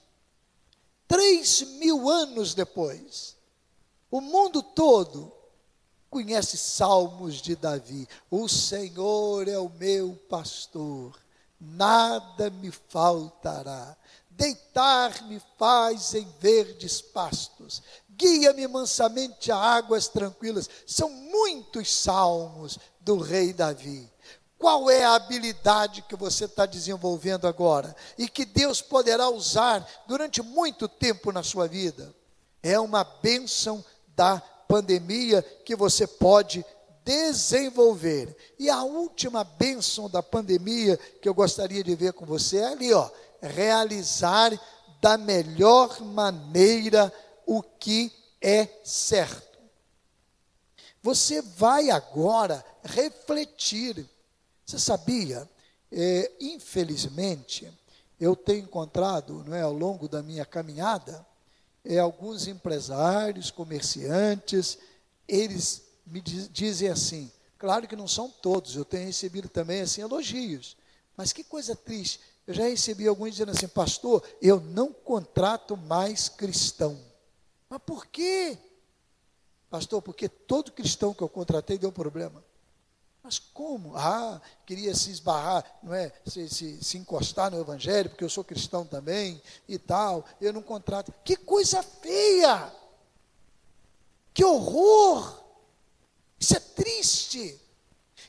três 1.08 1.62
mil 1.62 2.08
anos 2.08 2.54
depois. 2.54 3.36
O 4.08 4.20
mundo 4.20 4.62
todo 4.62 5.32
conhece 6.08 6.56
salmos 6.56 7.40
de 7.40 7.56
Davi. 7.56 8.06
O 8.30 8.46
Senhor 8.48 9.48
é 9.48 9.58
o 9.58 9.70
meu 9.70 10.14
pastor, 10.28 11.18
nada 11.58 12.50
me 12.50 12.70
faltará. 12.70 13.96
Deitar-me 14.30 15.40
faz 15.58 16.14
em 16.14 16.26
verdes 16.38 17.00
pastos, 17.00 17.82
guia-me 18.16 18.66
mansamente 18.66 19.50
a 19.50 19.56
águas 19.56 20.08
tranquilas. 20.08 20.68
São 20.86 21.10
muitos 21.10 21.90
salmos 21.90 22.78
do 23.00 23.18
rei 23.18 23.52
Davi. 23.52 24.10
Qual 24.58 24.88
é 24.88 25.04
a 25.04 25.14
habilidade 25.14 26.02
que 26.02 26.14
você 26.14 26.44
está 26.44 26.66
desenvolvendo 26.66 27.48
agora 27.48 27.96
e 28.16 28.28
que 28.28 28.44
Deus 28.44 28.80
poderá 28.80 29.28
usar 29.28 29.84
durante 30.06 30.40
muito 30.40 30.86
tempo 30.86 31.32
na 31.32 31.42
sua 31.42 31.66
vida? 31.66 32.14
É 32.62 32.78
uma 32.78 33.02
bênção 33.02 33.84
da 34.14 34.40
pandemia 34.68 35.42
que 35.64 35.74
você 35.74 36.06
pode 36.06 36.64
desenvolver. 37.04 38.36
E 38.58 38.70
a 38.70 38.84
última 38.84 39.42
bênção 39.42 40.08
da 40.08 40.22
pandemia 40.22 40.96
que 41.20 41.28
eu 41.28 41.34
gostaria 41.34 41.82
de 41.82 41.94
ver 41.96 42.12
com 42.12 42.24
você 42.24 42.58
é 42.58 42.66
ali, 42.66 42.92
ó, 42.92 43.10
realizar 43.40 44.52
da 45.00 45.18
melhor 45.18 46.00
maneira 46.00 47.12
o 47.56 47.62
que 47.62 48.10
é 48.40 48.66
certo. 48.82 49.58
Você 51.02 51.42
vai 51.42 51.90
agora 51.90 52.64
refletir. 52.82 54.08
Você 54.64 54.78
sabia? 54.78 55.48
É, 55.90 56.32
infelizmente, 56.40 57.70
eu 58.18 58.34
tenho 58.34 58.64
encontrado, 58.64 59.44
não 59.46 59.54
é, 59.54 59.60
ao 59.60 59.72
longo 59.72 60.08
da 60.08 60.22
minha 60.22 60.46
caminhada, 60.46 61.26
é, 61.84 61.98
alguns 61.98 62.46
empresários, 62.46 63.50
comerciantes, 63.50 64.78
eles 65.28 65.82
me 66.06 66.22
diz, 66.22 66.48
dizem 66.50 66.88
assim, 66.88 67.30
claro 67.58 67.86
que 67.86 67.96
não 67.96 68.08
são 68.08 68.30
todos, 68.30 68.76
eu 68.76 68.84
tenho 68.84 69.06
recebido 69.06 69.48
também 69.48 69.82
assim 69.82 70.00
elogios, 70.00 70.76
mas 71.16 71.32
que 71.32 71.44
coisa 71.44 71.76
triste, 71.76 72.20
eu 72.46 72.54
já 72.54 72.62
recebi 72.64 73.06
alguns 73.06 73.32
dizendo 73.32 73.50
assim, 73.50 73.68
pastor, 73.68 74.22
eu 74.40 74.60
não 74.60 74.92
contrato 74.92 75.76
mais 75.76 76.28
cristão. 76.28 77.11
Mas 77.72 77.80
por 77.86 78.04
quê? 78.04 78.58
Pastor, 79.70 80.02
porque 80.02 80.28
todo 80.28 80.72
cristão 80.72 81.14
que 81.14 81.22
eu 81.22 81.28
contratei 81.28 81.78
deu 81.78 81.90
problema. 81.90 82.44
Mas 83.22 83.38
como? 83.38 83.96
Ah, 83.96 84.42
queria 84.66 84.94
se 84.94 85.10
esbarrar, 85.10 85.64
não 85.82 85.94
é? 85.94 86.12
Se, 86.26 86.50
se, 86.50 86.84
se, 86.84 86.98
encostar 86.98 87.50
no 87.50 87.58
Evangelho, 87.58 88.10
porque 88.10 88.24
eu 88.24 88.28
sou 88.28 88.44
cristão 88.44 88.84
também 88.84 89.40
e 89.66 89.78
tal. 89.78 90.22
Eu 90.38 90.52
não 90.52 90.60
contrato. 90.60 91.14
Que 91.24 91.34
coisa 91.34 91.82
feia! 91.82 92.70
Que 94.34 94.44
horror! 94.44 95.42
Isso 96.38 96.54
é 96.54 96.60
triste. 96.60 97.58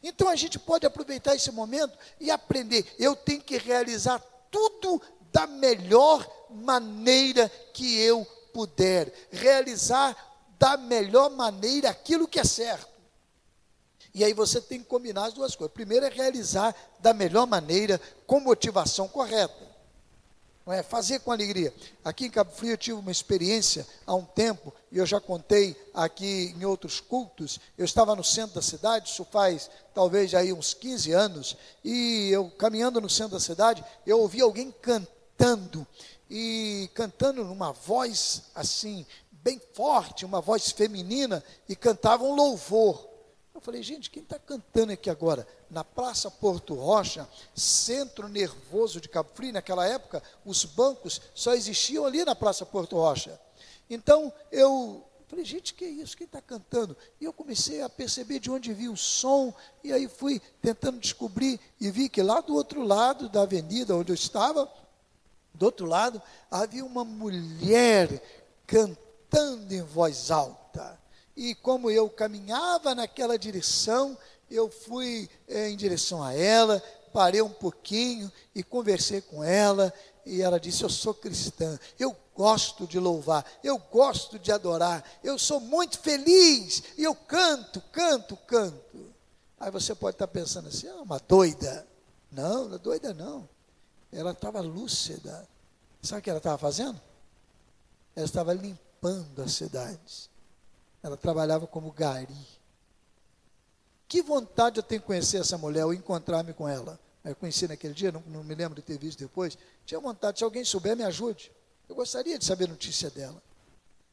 Então 0.01 0.29
a 0.29 0.37
gente 0.37 0.57
pode 0.57 0.85
aproveitar 0.85 1.35
esse 1.35 1.51
momento 1.51 1.99
e 2.17 2.31
aprender. 2.31 2.95
Eu 2.97 3.13
tenho 3.13 3.41
que 3.41 3.57
realizar 3.57 4.19
tudo 4.49 5.01
da 5.33 5.45
melhor 5.45 6.25
maneira 6.49 7.49
que 7.73 7.99
eu 7.99 8.25
puder. 8.53 9.11
Realizar 9.31 10.15
da 10.59 10.77
melhor 10.77 11.29
maneira 11.31 11.89
aquilo 11.89 12.27
que 12.27 12.39
é 12.39 12.43
certo. 12.43 12.93
E 14.13 14.23
aí 14.23 14.33
você 14.33 14.61
tem 14.61 14.79
que 14.79 14.85
combinar 14.85 15.25
as 15.25 15.33
duas 15.33 15.55
coisas. 15.55 15.73
Primeiro 15.73 16.05
é 16.05 16.09
realizar 16.09 16.75
da 16.99 17.13
melhor 17.13 17.47
maneira, 17.47 17.99
com 18.27 18.39
motivação 18.39 19.07
correta. 19.07 19.73
Não 20.65 20.71
é 20.71 20.81
fazer 20.81 21.19
com 21.19 21.31
alegria. 21.31 21.73
Aqui 22.05 22.27
em 22.27 22.29
Cabo 22.29 22.51
Frio 22.51 22.71
eu 22.71 22.77
tive 22.77 22.97
uma 22.97 23.11
experiência 23.11 23.85
há 24.05 24.15
um 24.15 24.23
tempo, 24.23 24.73
e 24.91 24.97
eu 24.97 25.05
já 25.05 25.19
contei 25.19 25.75
aqui 25.93 26.55
em 26.57 26.63
outros 26.63 27.01
cultos. 27.01 27.59
Eu 27.77 27.83
estava 27.83 28.15
no 28.15 28.23
centro 28.23 28.55
da 28.55 28.61
cidade, 28.61 29.09
isso 29.09 29.25
faz 29.25 29.69
talvez 29.93 30.33
aí 30.33 30.53
uns 30.53 30.73
15 30.73 31.11
anos, 31.11 31.57
e 31.83 32.29
eu 32.31 32.49
caminhando 32.51 33.01
no 33.01 33.09
centro 33.09 33.33
da 33.33 33.41
cidade, 33.41 33.83
eu 34.05 34.19
ouvi 34.21 34.39
alguém 34.39 34.73
cantando, 34.81 35.85
e 36.35 36.89
cantando 36.95 37.45
numa 37.45 37.71
voz 37.71 38.41
assim, 38.55 39.05
bem 39.29 39.61
forte, 39.75 40.25
uma 40.25 40.41
voz 40.41 40.71
feminina, 40.71 41.43
e 41.69 41.75
cantava 41.75 42.23
um 42.23 42.33
louvor. 42.33 43.07
Eu 43.53 43.61
falei, 43.61 43.83
gente, 43.83 44.09
quem 44.09 44.23
está 44.23 44.39
cantando 44.39 44.93
aqui 44.93 45.11
agora? 45.11 45.47
Na 45.69 45.83
Praça 45.83 46.31
Porto 46.31 46.73
Rocha, 46.73 47.29
centro 47.53 48.27
nervoso 48.27 48.99
de 48.99 49.07
Cabo 49.07 49.29
Frio, 49.35 49.53
naquela 49.53 49.85
época, 49.85 50.23
os 50.43 50.65
bancos 50.65 51.21
só 51.35 51.53
existiam 51.53 52.03
ali 52.03 52.25
na 52.25 52.33
Praça 52.33 52.65
Porto 52.65 52.95
Rocha. 52.95 53.39
Então, 53.87 54.33
eu 54.51 55.05
falei, 55.27 55.45
gente, 55.45 55.75
que 55.75 55.85
é 55.85 55.89
isso? 55.89 56.17
Quem 56.17 56.25
está 56.25 56.41
cantando? 56.41 56.97
E 57.21 57.25
eu 57.25 57.33
comecei 57.33 57.83
a 57.83 57.89
perceber 57.89 58.39
de 58.39 58.49
onde 58.49 58.73
vinha 58.73 58.91
o 58.91 58.97
som, 58.97 59.53
e 59.83 59.93
aí 59.93 60.07
fui 60.07 60.41
tentando 60.63 60.97
descobrir, 60.99 61.59
e 61.79 61.91
vi 61.91 62.09
que 62.09 62.23
lá 62.23 62.41
do 62.41 62.55
outro 62.55 62.81
lado 62.81 63.29
da 63.29 63.43
avenida 63.43 63.95
onde 63.95 64.11
eu 64.11 64.15
estava, 64.15 64.67
do 65.53 65.65
outro 65.65 65.85
lado, 65.85 66.21
havia 66.49 66.83
uma 66.83 67.03
mulher 67.03 68.21
cantando 68.65 69.73
em 69.73 69.81
voz 69.81 70.31
alta 70.31 71.01
e 71.35 71.55
como 71.55 71.89
eu 71.89 72.09
caminhava 72.09 72.93
naquela 72.93 73.37
direção, 73.37 74.17
eu 74.49 74.69
fui 74.69 75.29
é, 75.47 75.69
em 75.69 75.75
direção 75.75 76.21
a 76.21 76.33
ela, 76.33 76.81
parei 77.11 77.41
um 77.41 77.49
pouquinho 77.49 78.31
e 78.53 78.63
conversei 78.63 79.19
com 79.21 79.43
ela, 79.43 79.91
e 80.25 80.41
ela 80.41 80.59
disse: 80.59 80.83
Eu 80.83 80.89
sou 80.89 81.13
cristã, 81.13 81.79
eu 81.99 82.15
gosto 82.35 82.85
de 82.85 82.99
louvar, 82.99 83.45
eu 83.63 83.77
gosto 83.77 84.37
de 84.37 84.51
adorar, 84.51 85.03
eu 85.23 85.39
sou 85.39 85.59
muito 85.59 85.99
feliz, 85.99 86.83
e 86.97 87.03
eu 87.03 87.15
canto, 87.15 87.81
canto, 87.91 88.37
canto. 88.47 89.13
Aí 89.59 89.71
você 89.71 89.95
pode 89.95 90.15
estar 90.15 90.27
pensando 90.27 90.67
assim: 90.67 90.87
Ah, 90.87 91.01
uma 91.01 91.19
doida. 91.19 91.87
Não, 92.31 92.67
não 92.67 92.75
é 92.75 92.79
doida 92.79 93.13
não. 93.13 93.49
Ela 94.13 94.31
estava 94.31 94.61
lúcida. 94.61 95.47
Sabe 96.01 96.19
o 96.19 96.23
que 96.23 96.29
ela 96.29 96.37
estava 96.37 96.57
fazendo? 96.57 96.99
Ela 98.15 98.25
estava 98.25 98.53
limpando 98.53 99.41
as 99.41 99.53
cidades. 99.53 100.29
Ela 101.01 101.17
trabalhava 101.17 101.67
como 101.67 101.91
gari. 101.91 102.47
Que 104.07 104.21
vontade 104.21 104.77
eu 104.77 104.83
tenho 104.83 105.01
de 105.01 105.07
conhecer 105.07 105.37
essa 105.37 105.57
mulher, 105.57 105.85
ou 105.85 105.93
encontrar-me 105.93 106.53
com 106.53 106.67
ela. 106.67 106.99
Eu 107.23 107.35
conheci 107.35 107.67
naquele 107.67 107.93
dia, 107.93 108.11
não, 108.11 108.21
não, 108.27 108.43
me 108.43 108.53
lembro 108.53 108.75
de 108.75 108.81
ter 108.81 108.97
visto 108.97 109.19
depois. 109.19 109.57
Tinha 109.85 109.99
vontade, 109.99 110.37
se 110.37 110.43
alguém 110.43 110.63
souber, 110.63 110.95
me 110.95 111.03
ajude. 111.03 111.51
Eu 111.87 111.95
gostaria 111.95 112.37
de 112.37 112.45
saber 112.45 112.67
notícia 112.67 113.09
dela. 113.09 113.41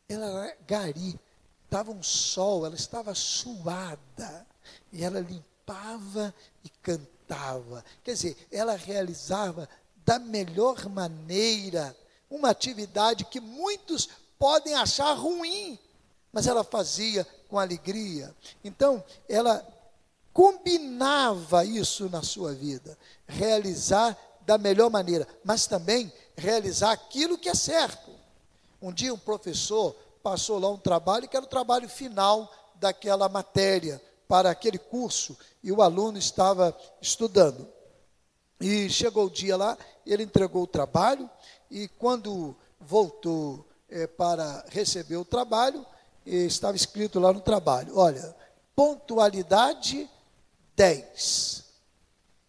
Ela 0.09 0.47
era 0.47 0.57
gari, 0.67 1.19
estava 1.65 1.91
um 1.91 2.03
sol, 2.03 2.65
ela 2.65 2.77
estava 2.77 3.15
suada. 3.15 4.47
E 4.93 5.05
ela 5.05 5.21
limpava 5.21 6.33
e 6.65 6.69
cantava. 6.83 7.85
Quer 8.03 8.15
dizer, 8.15 8.37
ela 8.51 8.77
realizava 8.77 9.69
da 10.11 10.19
melhor 10.19 10.89
maneira 10.89 11.97
uma 12.29 12.51
atividade 12.51 13.25
que 13.25 13.39
muitos 13.41 14.09
podem 14.39 14.75
achar 14.75 15.13
ruim 15.13 15.79
mas 16.33 16.47
ela 16.47 16.63
fazia 16.63 17.27
com 17.49 17.59
alegria. 17.59 18.35
Então, 18.63 19.03
ela 19.29 19.67
combinava 20.33 21.65
isso 21.65 22.09
na 22.09 22.23
sua 22.23 22.53
vida, 22.53 22.97
realizar 23.27 24.17
da 24.43 24.57
melhor 24.57 24.91
maneira, 24.91 25.27
mas 25.45 25.67
também 25.67 26.13
realizar 26.37 26.93
aquilo 26.93 27.37
que 27.37 27.49
é 27.49 27.55
certo. 27.55 28.11
Um 28.81 28.93
dia 28.93 29.13
um 29.13 29.19
professor 29.19 29.95
passou 30.23 30.59
lá 30.59 30.69
um 30.69 30.79
trabalho 30.79 31.29
que 31.29 31.37
era 31.37 31.45
o 31.45 31.49
trabalho 31.49 31.89
final 31.89 32.53
daquela 32.77 33.29
matéria, 33.29 34.01
para 34.29 34.51
aquele 34.51 34.79
curso, 34.79 35.37
e 35.61 35.73
o 35.73 35.83
aluno 35.83 36.17
estava 36.17 36.77
estudando. 37.03 37.69
E 38.61 38.89
chegou 38.91 39.27
o 39.27 39.31
dia 39.31 39.57
lá, 39.57 39.79
ele 40.07 40.23
entregou 40.23 40.63
o 40.65 40.67
trabalho, 40.67 41.29
e 41.71 41.89
quando 41.89 42.55
voltou 42.79 43.67
é, 43.89 44.07
para 44.07 44.65
receber 44.69 45.17
o 45.17 45.25
trabalho, 45.25 45.85
estava 46.27 46.77
escrito 46.77 47.19
lá 47.19 47.33
no 47.33 47.41
trabalho: 47.41 47.97
olha, 47.97 48.37
pontualidade 48.75 50.09
10, 50.77 51.65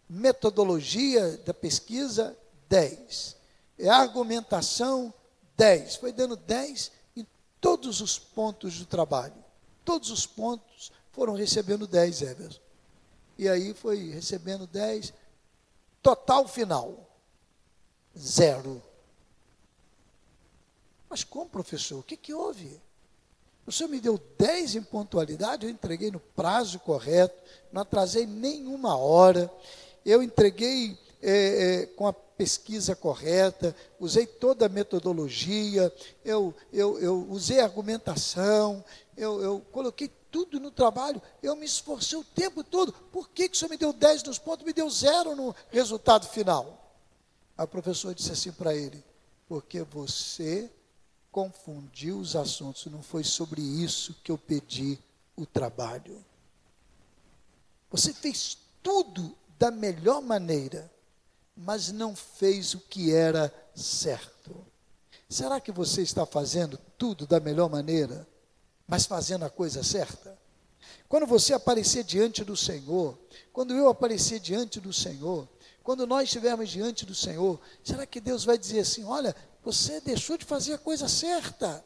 metodologia 0.09 1.37
da 1.37 1.53
pesquisa 1.53 2.37
10, 2.67 3.37
é 3.79 3.89
argumentação 3.89 5.13
10. 5.57 5.95
Foi 5.97 6.11
dando 6.11 6.35
10 6.35 6.91
em 7.15 7.27
todos 7.59 8.01
os 8.01 8.17
pontos 8.17 8.79
do 8.79 8.85
trabalho. 8.85 9.35
Todos 9.83 10.09
os 10.09 10.25
pontos 10.25 10.91
foram 11.11 11.33
recebendo 11.33 11.85
10, 11.85 12.21
Everson. 12.21 12.59
E 13.37 13.49
aí 13.49 13.73
foi 13.73 14.11
recebendo 14.11 14.67
10. 14.67 15.13
Total 16.01 16.47
final, 16.47 17.07
zero. 18.17 18.81
Mas 21.09 21.23
como, 21.23 21.49
professor? 21.49 21.99
O 21.99 22.03
que, 22.03 22.17
que 22.17 22.33
houve? 22.33 22.79
O 23.65 23.71
senhor 23.71 23.89
me 23.89 23.99
deu 23.99 24.19
10 24.37 24.75
em 24.75 24.83
pontualidade, 24.83 25.65
eu 25.65 25.69
entreguei 25.69 26.09
no 26.09 26.19
prazo 26.19 26.79
correto, 26.79 27.35
não 27.71 27.83
atrasei 27.83 28.25
nenhuma 28.25 28.97
hora, 28.97 29.51
eu 30.05 30.23
entreguei 30.23 30.97
é, 31.21 31.83
é, 31.83 31.85
com 31.85 32.07
a 32.07 32.13
pesquisa 32.13 32.95
correta, 32.95 33.75
usei 33.99 34.25
toda 34.25 34.65
a 34.65 34.69
metodologia, 34.69 35.93
eu, 36.25 36.53
eu, 36.73 36.99
eu 36.99 37.27
usei 37.29 37.59
argumentação, 37.59 38.83
eu, 39.15 39.41
eu, 39.41 39.61
coloquei 39.71 40.09
tudo 40.31 40.59
no 40.59 40.71
trabalho, 40.71 41.21
eu 41.43 41.55
me 41.55 41.65
esforcei 41.65 42.17
o 42.17 42.23
tempo 42.23 42.63
todo. 42.63 42.93
Por 42.93 43.29
que, 43.29 43.49
que 43.49 43.55
o 43.55 43.59
senhor 43.59 43.69
me 43.69 43.77
deu 43.77 43.91
10 43.91 44.23
nos 44.23 44.39
pontos, 44.39 44.65
me 44.65 44.73
deu 44.73 44.89
zero 44.89 45.35
no 45.35 45.53
resultado 45.69 46.27
final? 46.27 46.95
A 47.57 47.67
professora 47.67 48.15
disse 48.15 48.31
assim 48.31 48.51
para 48.51 48.73
ele: 48.73 49.03
porque 49.47 49.83
você 49.83 50.71
confundiu 51.31 52.17
os 52.19 52.35
assuntos, 52.35 52.85
não 52.87 53.03
foi 53.03 53.23
sobre 53.23 53.61
isso 53.61 54.15
que 54.23 54.31
eu 54.31 54.37
pedi 54.37 54.97
o 55.35 55.45
trabalho. 55.45 56.23
Você 57.89 58.13
fez 58.13 58.57
tudo 58.81 59.35
da 59.59 59.69
melhor 59.69 60.21
maneira 60.21 60.89
mas 61.55 61.91
não 61.91 62.15
fez 62.15 62.73
o 62.73 62.79
que 62.79 63.13
era 63.13 63.53
certo. 63.75 64.65
Será 65.29 65.59
que 65.59 65.71
você 65.71 66.01
está 66.01 66.25
fazendo 66.25 66.77
tudo 66.97 67.27
da 67.27 67.39
melhor 67.39 67.69
maneira, 67.69 68.27
mas 68.91 69.05
fazendo 69.05 69.45
a 69.45 69.49
coisa 69.49 69.81
certa? 69.83 70.37
Quando 71.07 71.25
você 71.25 71.53
aparecer 71.53 72.03
diante 72.03 72.43
do 72.43 72.57
Senhor, 72.57 73.17
quando 73.53 73.73
eu 73.73 73.87
aparecer 73.87 74.37
diante 74.37 74.81
do 74.81 74.91
Senhor, 74.91 75.47
quando 75.81 76.05
nós 76.05 76.25
estivermos 76.25 76.69
diante 76.69 77.05
do 77.05 77.15
Senhor, 77.15 77.57
será 77.85 78.05
que 78.05 78.19
Deus 78.19 78.43
vai 78.43 78.57
dizer 78.57 78.81
assim: 78.81 79.05
olha, 79.05 79.33
você 79.63 80.01
deixou 80.01 80.37
de 80.37 80.43
fazer 80.43 80.73
a 80.73 80.77
coisa 80.77 81.07
certa? 81.07 81.81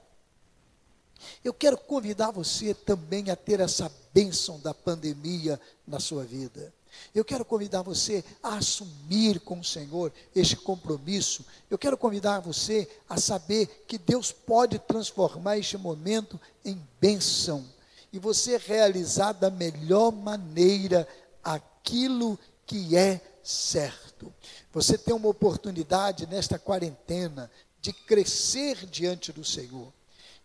Eu 1.44 1.54
quero 1.54 1.78
convidar 1.78 2.32
você 2.32 2.74
também 2.74 3.30
a 3.30 3.36
ter 3.36 3.60
essa 3.60 3.92
bênção 4.12 4.60
da 4.60 4.74
pandemia 4.74 5.62
na 5.86 6.00
sua 6.00 6.24
vida. 6.24 6.74
Eu 7.14 7.24
quero 7.24 7.46
convidar 7.46 7.82
você 7.82 8.24
a 8.42 8.56
assumir 8.56 9.40
com 9.40 9.60
o 9.60 9.64
Senhor 9.64 10.12
este 10.36 10.56
compromisso. 10.56 11.46
Eu 11.70 11.78
quero 11.78 11.98
convidar 11.98 12.40
você 12.40 12.90
a 13.08 13.18
saber 13.18 13.86
que 13.88 13.98
Deus 13.98 14.32
pode 14.32 14.80
transformar 14.80 15.58
este 15.58 15.78
momento 15.78 16.40
em 16.64 16.82
bênção 17.00 17.66
e 18.12 18.20
você 18.20 18.58
realizar 18.58 19.34
da 19.34 19.50
melhor 19.50 20.12
maneira 20.12 21.08
aquilo 21.44 22.40
que 22.66 22.96
é 22.96 23.22
certo. 23.44 24.34
Você 24.74 24.98
tem 24.98 25.14
uma 25.14 25.30
oportunidade 25.30 26.26
nesta 26.26 26.58
quarentena 26.58 27.52
de 27.82 27.94
crescer 27.94 28.86
diante 28.88 29.32
do 29.32 29.44
Senhor, 29.44 29.94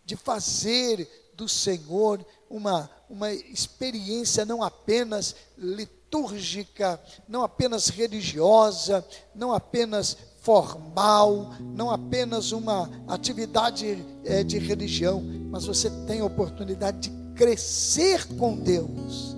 de 0.05 0.15
fazer 0.15 1.09
do 1.33 1.49
Senhor 1.49 2.23
uma, 2.49 2.89
uma 3.09 3.33
experiência 3.33 4.45
não 4.45 4.61
apenas 4.61 5.35
litúrgica, 5.57 6.00
litúrgica, 6.11 6.99
não 7.27 7.41
apenas 7.41 7.87
religiosa, 7.87 9.05
não 9.33 9.53
apenas 9.53 10.17
formal, 10.41 11.51
não 11.61 11.89
apenas 11.89 12.51
uma 12.51 12.89
atividade 13.07 14.03
é, 14.25 14.43
de 14.43 14.59
religião, 14.59 15.23
mas 15.49 15.65
você 15.65 15.89
tem 16.05 16.19
a 16.19 16.25
oportunidade 16.25 17.09
de 17.09 17.33
crescer 17.35 18.27
com 18.37 18.57
Deus, 18.57 19.37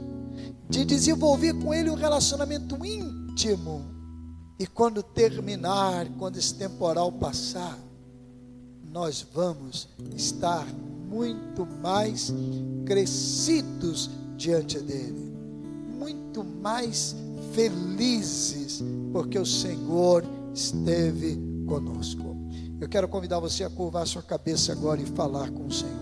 de 0.67 0.83
desenvolver 0.83 1.53
com 1.53 1.73
Ele 1.73 1.91
um 1.91 1.95
relacionamento 1.95 2.83
íntimo. 2.83 3.86
E 4.59 4.65
quando 4.65 5.03
terminar, 5.03 6.07
quando 6.17 6.38
esse 6.38 6.55
temporal 6.55 7.12
passar, 7.12 7.77
nós 8.83 9.25
vamos 9.33 9.89
estar 10.15 10.65
muito 11.07 11.65
mais 11.65 12.33
crescidos 12.86 14.09
diante 14.38 14.79
dele 14.79 15.32
muito 15.97 16.43
mais 16.43 17.15
felizes, 17.53 18.84
porque 19.12 19.38
o 19.38 19.45
Senhor 19.45 20.23
esteve 20.53 21.39
conosco. 21.67 22.36
Eu 22.79 22.89
quero 22.89 23.08
convidar 23.08 23.39
você 23.39 23.63
a 23.63 23.69
curvar 23.69 24.06
sua 24.06 24.21
cabeça 24.21 24.71
agora 24.71 25.01
e 25.01 25.06
falar 25.06 25.51
com 25.51 25.65
o 25.65 25.71
Senhor. 25.71 25.93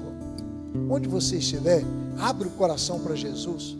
Onde 0.90 1.08
você 1.08 1.38
estiver, 1.38 1.84
abre 2.18 2.48
o 2.48 2.52
coração 2.52 3.00
para 3.00 3.16
Jesus. 3.16 3.78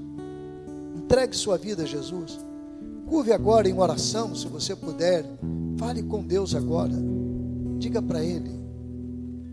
Entregue 0.96 1.36
sua 1.36 1.58
vida 1.58 1.84
a 1.84 1.86
Jesus. 1.86 2.40
Curve 3.08 3.34
agora 3.34 3.68
em 3.68 3.78
oração, 3.78 4.36
se 4.36 4.48
você 4.48 4.76
puder. 4.76 5.26
Fale 5.78 6.04
com 6.04 6.24
Deus 6.24 6.54
agora. 6.54 6.94
Diga 7.80 8.02
para 8.02 8.24
Ele 8.24 8.61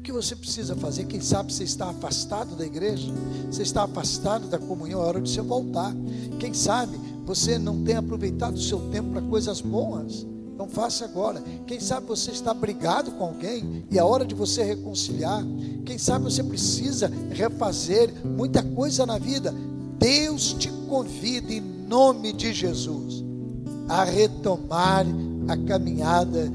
que 0.09 0.13
você 0.13 0.35
precisa 0.35 0.75
fazer? 0.75 1.05
Quem 1.05 1.21
sabe 1.21 1.53
você 1.53 1.65
está 1.65 1.91
afastado 1.91 2.57
da 2.57 2.65
igreja, 2.65 3.13
você 3.51 3.61
está 3.61 3.85
afastado 3.85 4.49
da 4.49 4.59
comunhão, 4.59 5.03
é 5.03 5.05
hora 5.05 5.21
de 5.21 5.31
você 5.31 5.43
voltar. 5.43 5.95
Quem 6.39 6.55
sabe 6.55 6.99
você 7.27 7.59
não 7.59 7.85
tem 7.85 7.95
aproveitado 7.95 8.55
o 8.55 8.61
seu 8.61 8.89
tempo 8.89 9.11
para 9.11 9.21
coisas 9.21 9.61
boas. 9.61 10.27
Então 10.55 10.67
faça 10.67 11.05
agora. 11.05 11.43
Quem 11.67 11.79
sabe 11.79 12.07
você 12.07 12.31
está 12.31 12.55
brigado 12.55 13.11
com 13.13 13.25
alguém 13.25 13.85
e 13.91 13.99
é 13.99 14.03
hora 14.03 14.25
de 14.25 14.35
você 14.35 14.63
reconciliar. 14.63 15.45
Quem 15.85 15.99
sabe 15.99 16.25
você 16.25 16.43
precisa 16.43 17.13
refazer 17.31 18.11
muita 18.25 18.63
coisa 18.63 19.05
na 19.05 19.19
vida. 19.19 19.55
Deus 19.99 20.55
te 20.55 20.71
convida 20.89 21.53
em 21.53 21.61
nome 21.61 22.33
de 22.33 22.55
Jesus 22.55 23.23
a 23.87 24.05
retomar 24.05 25.05
a 25.49 25.57
caminhada 25.69 26.51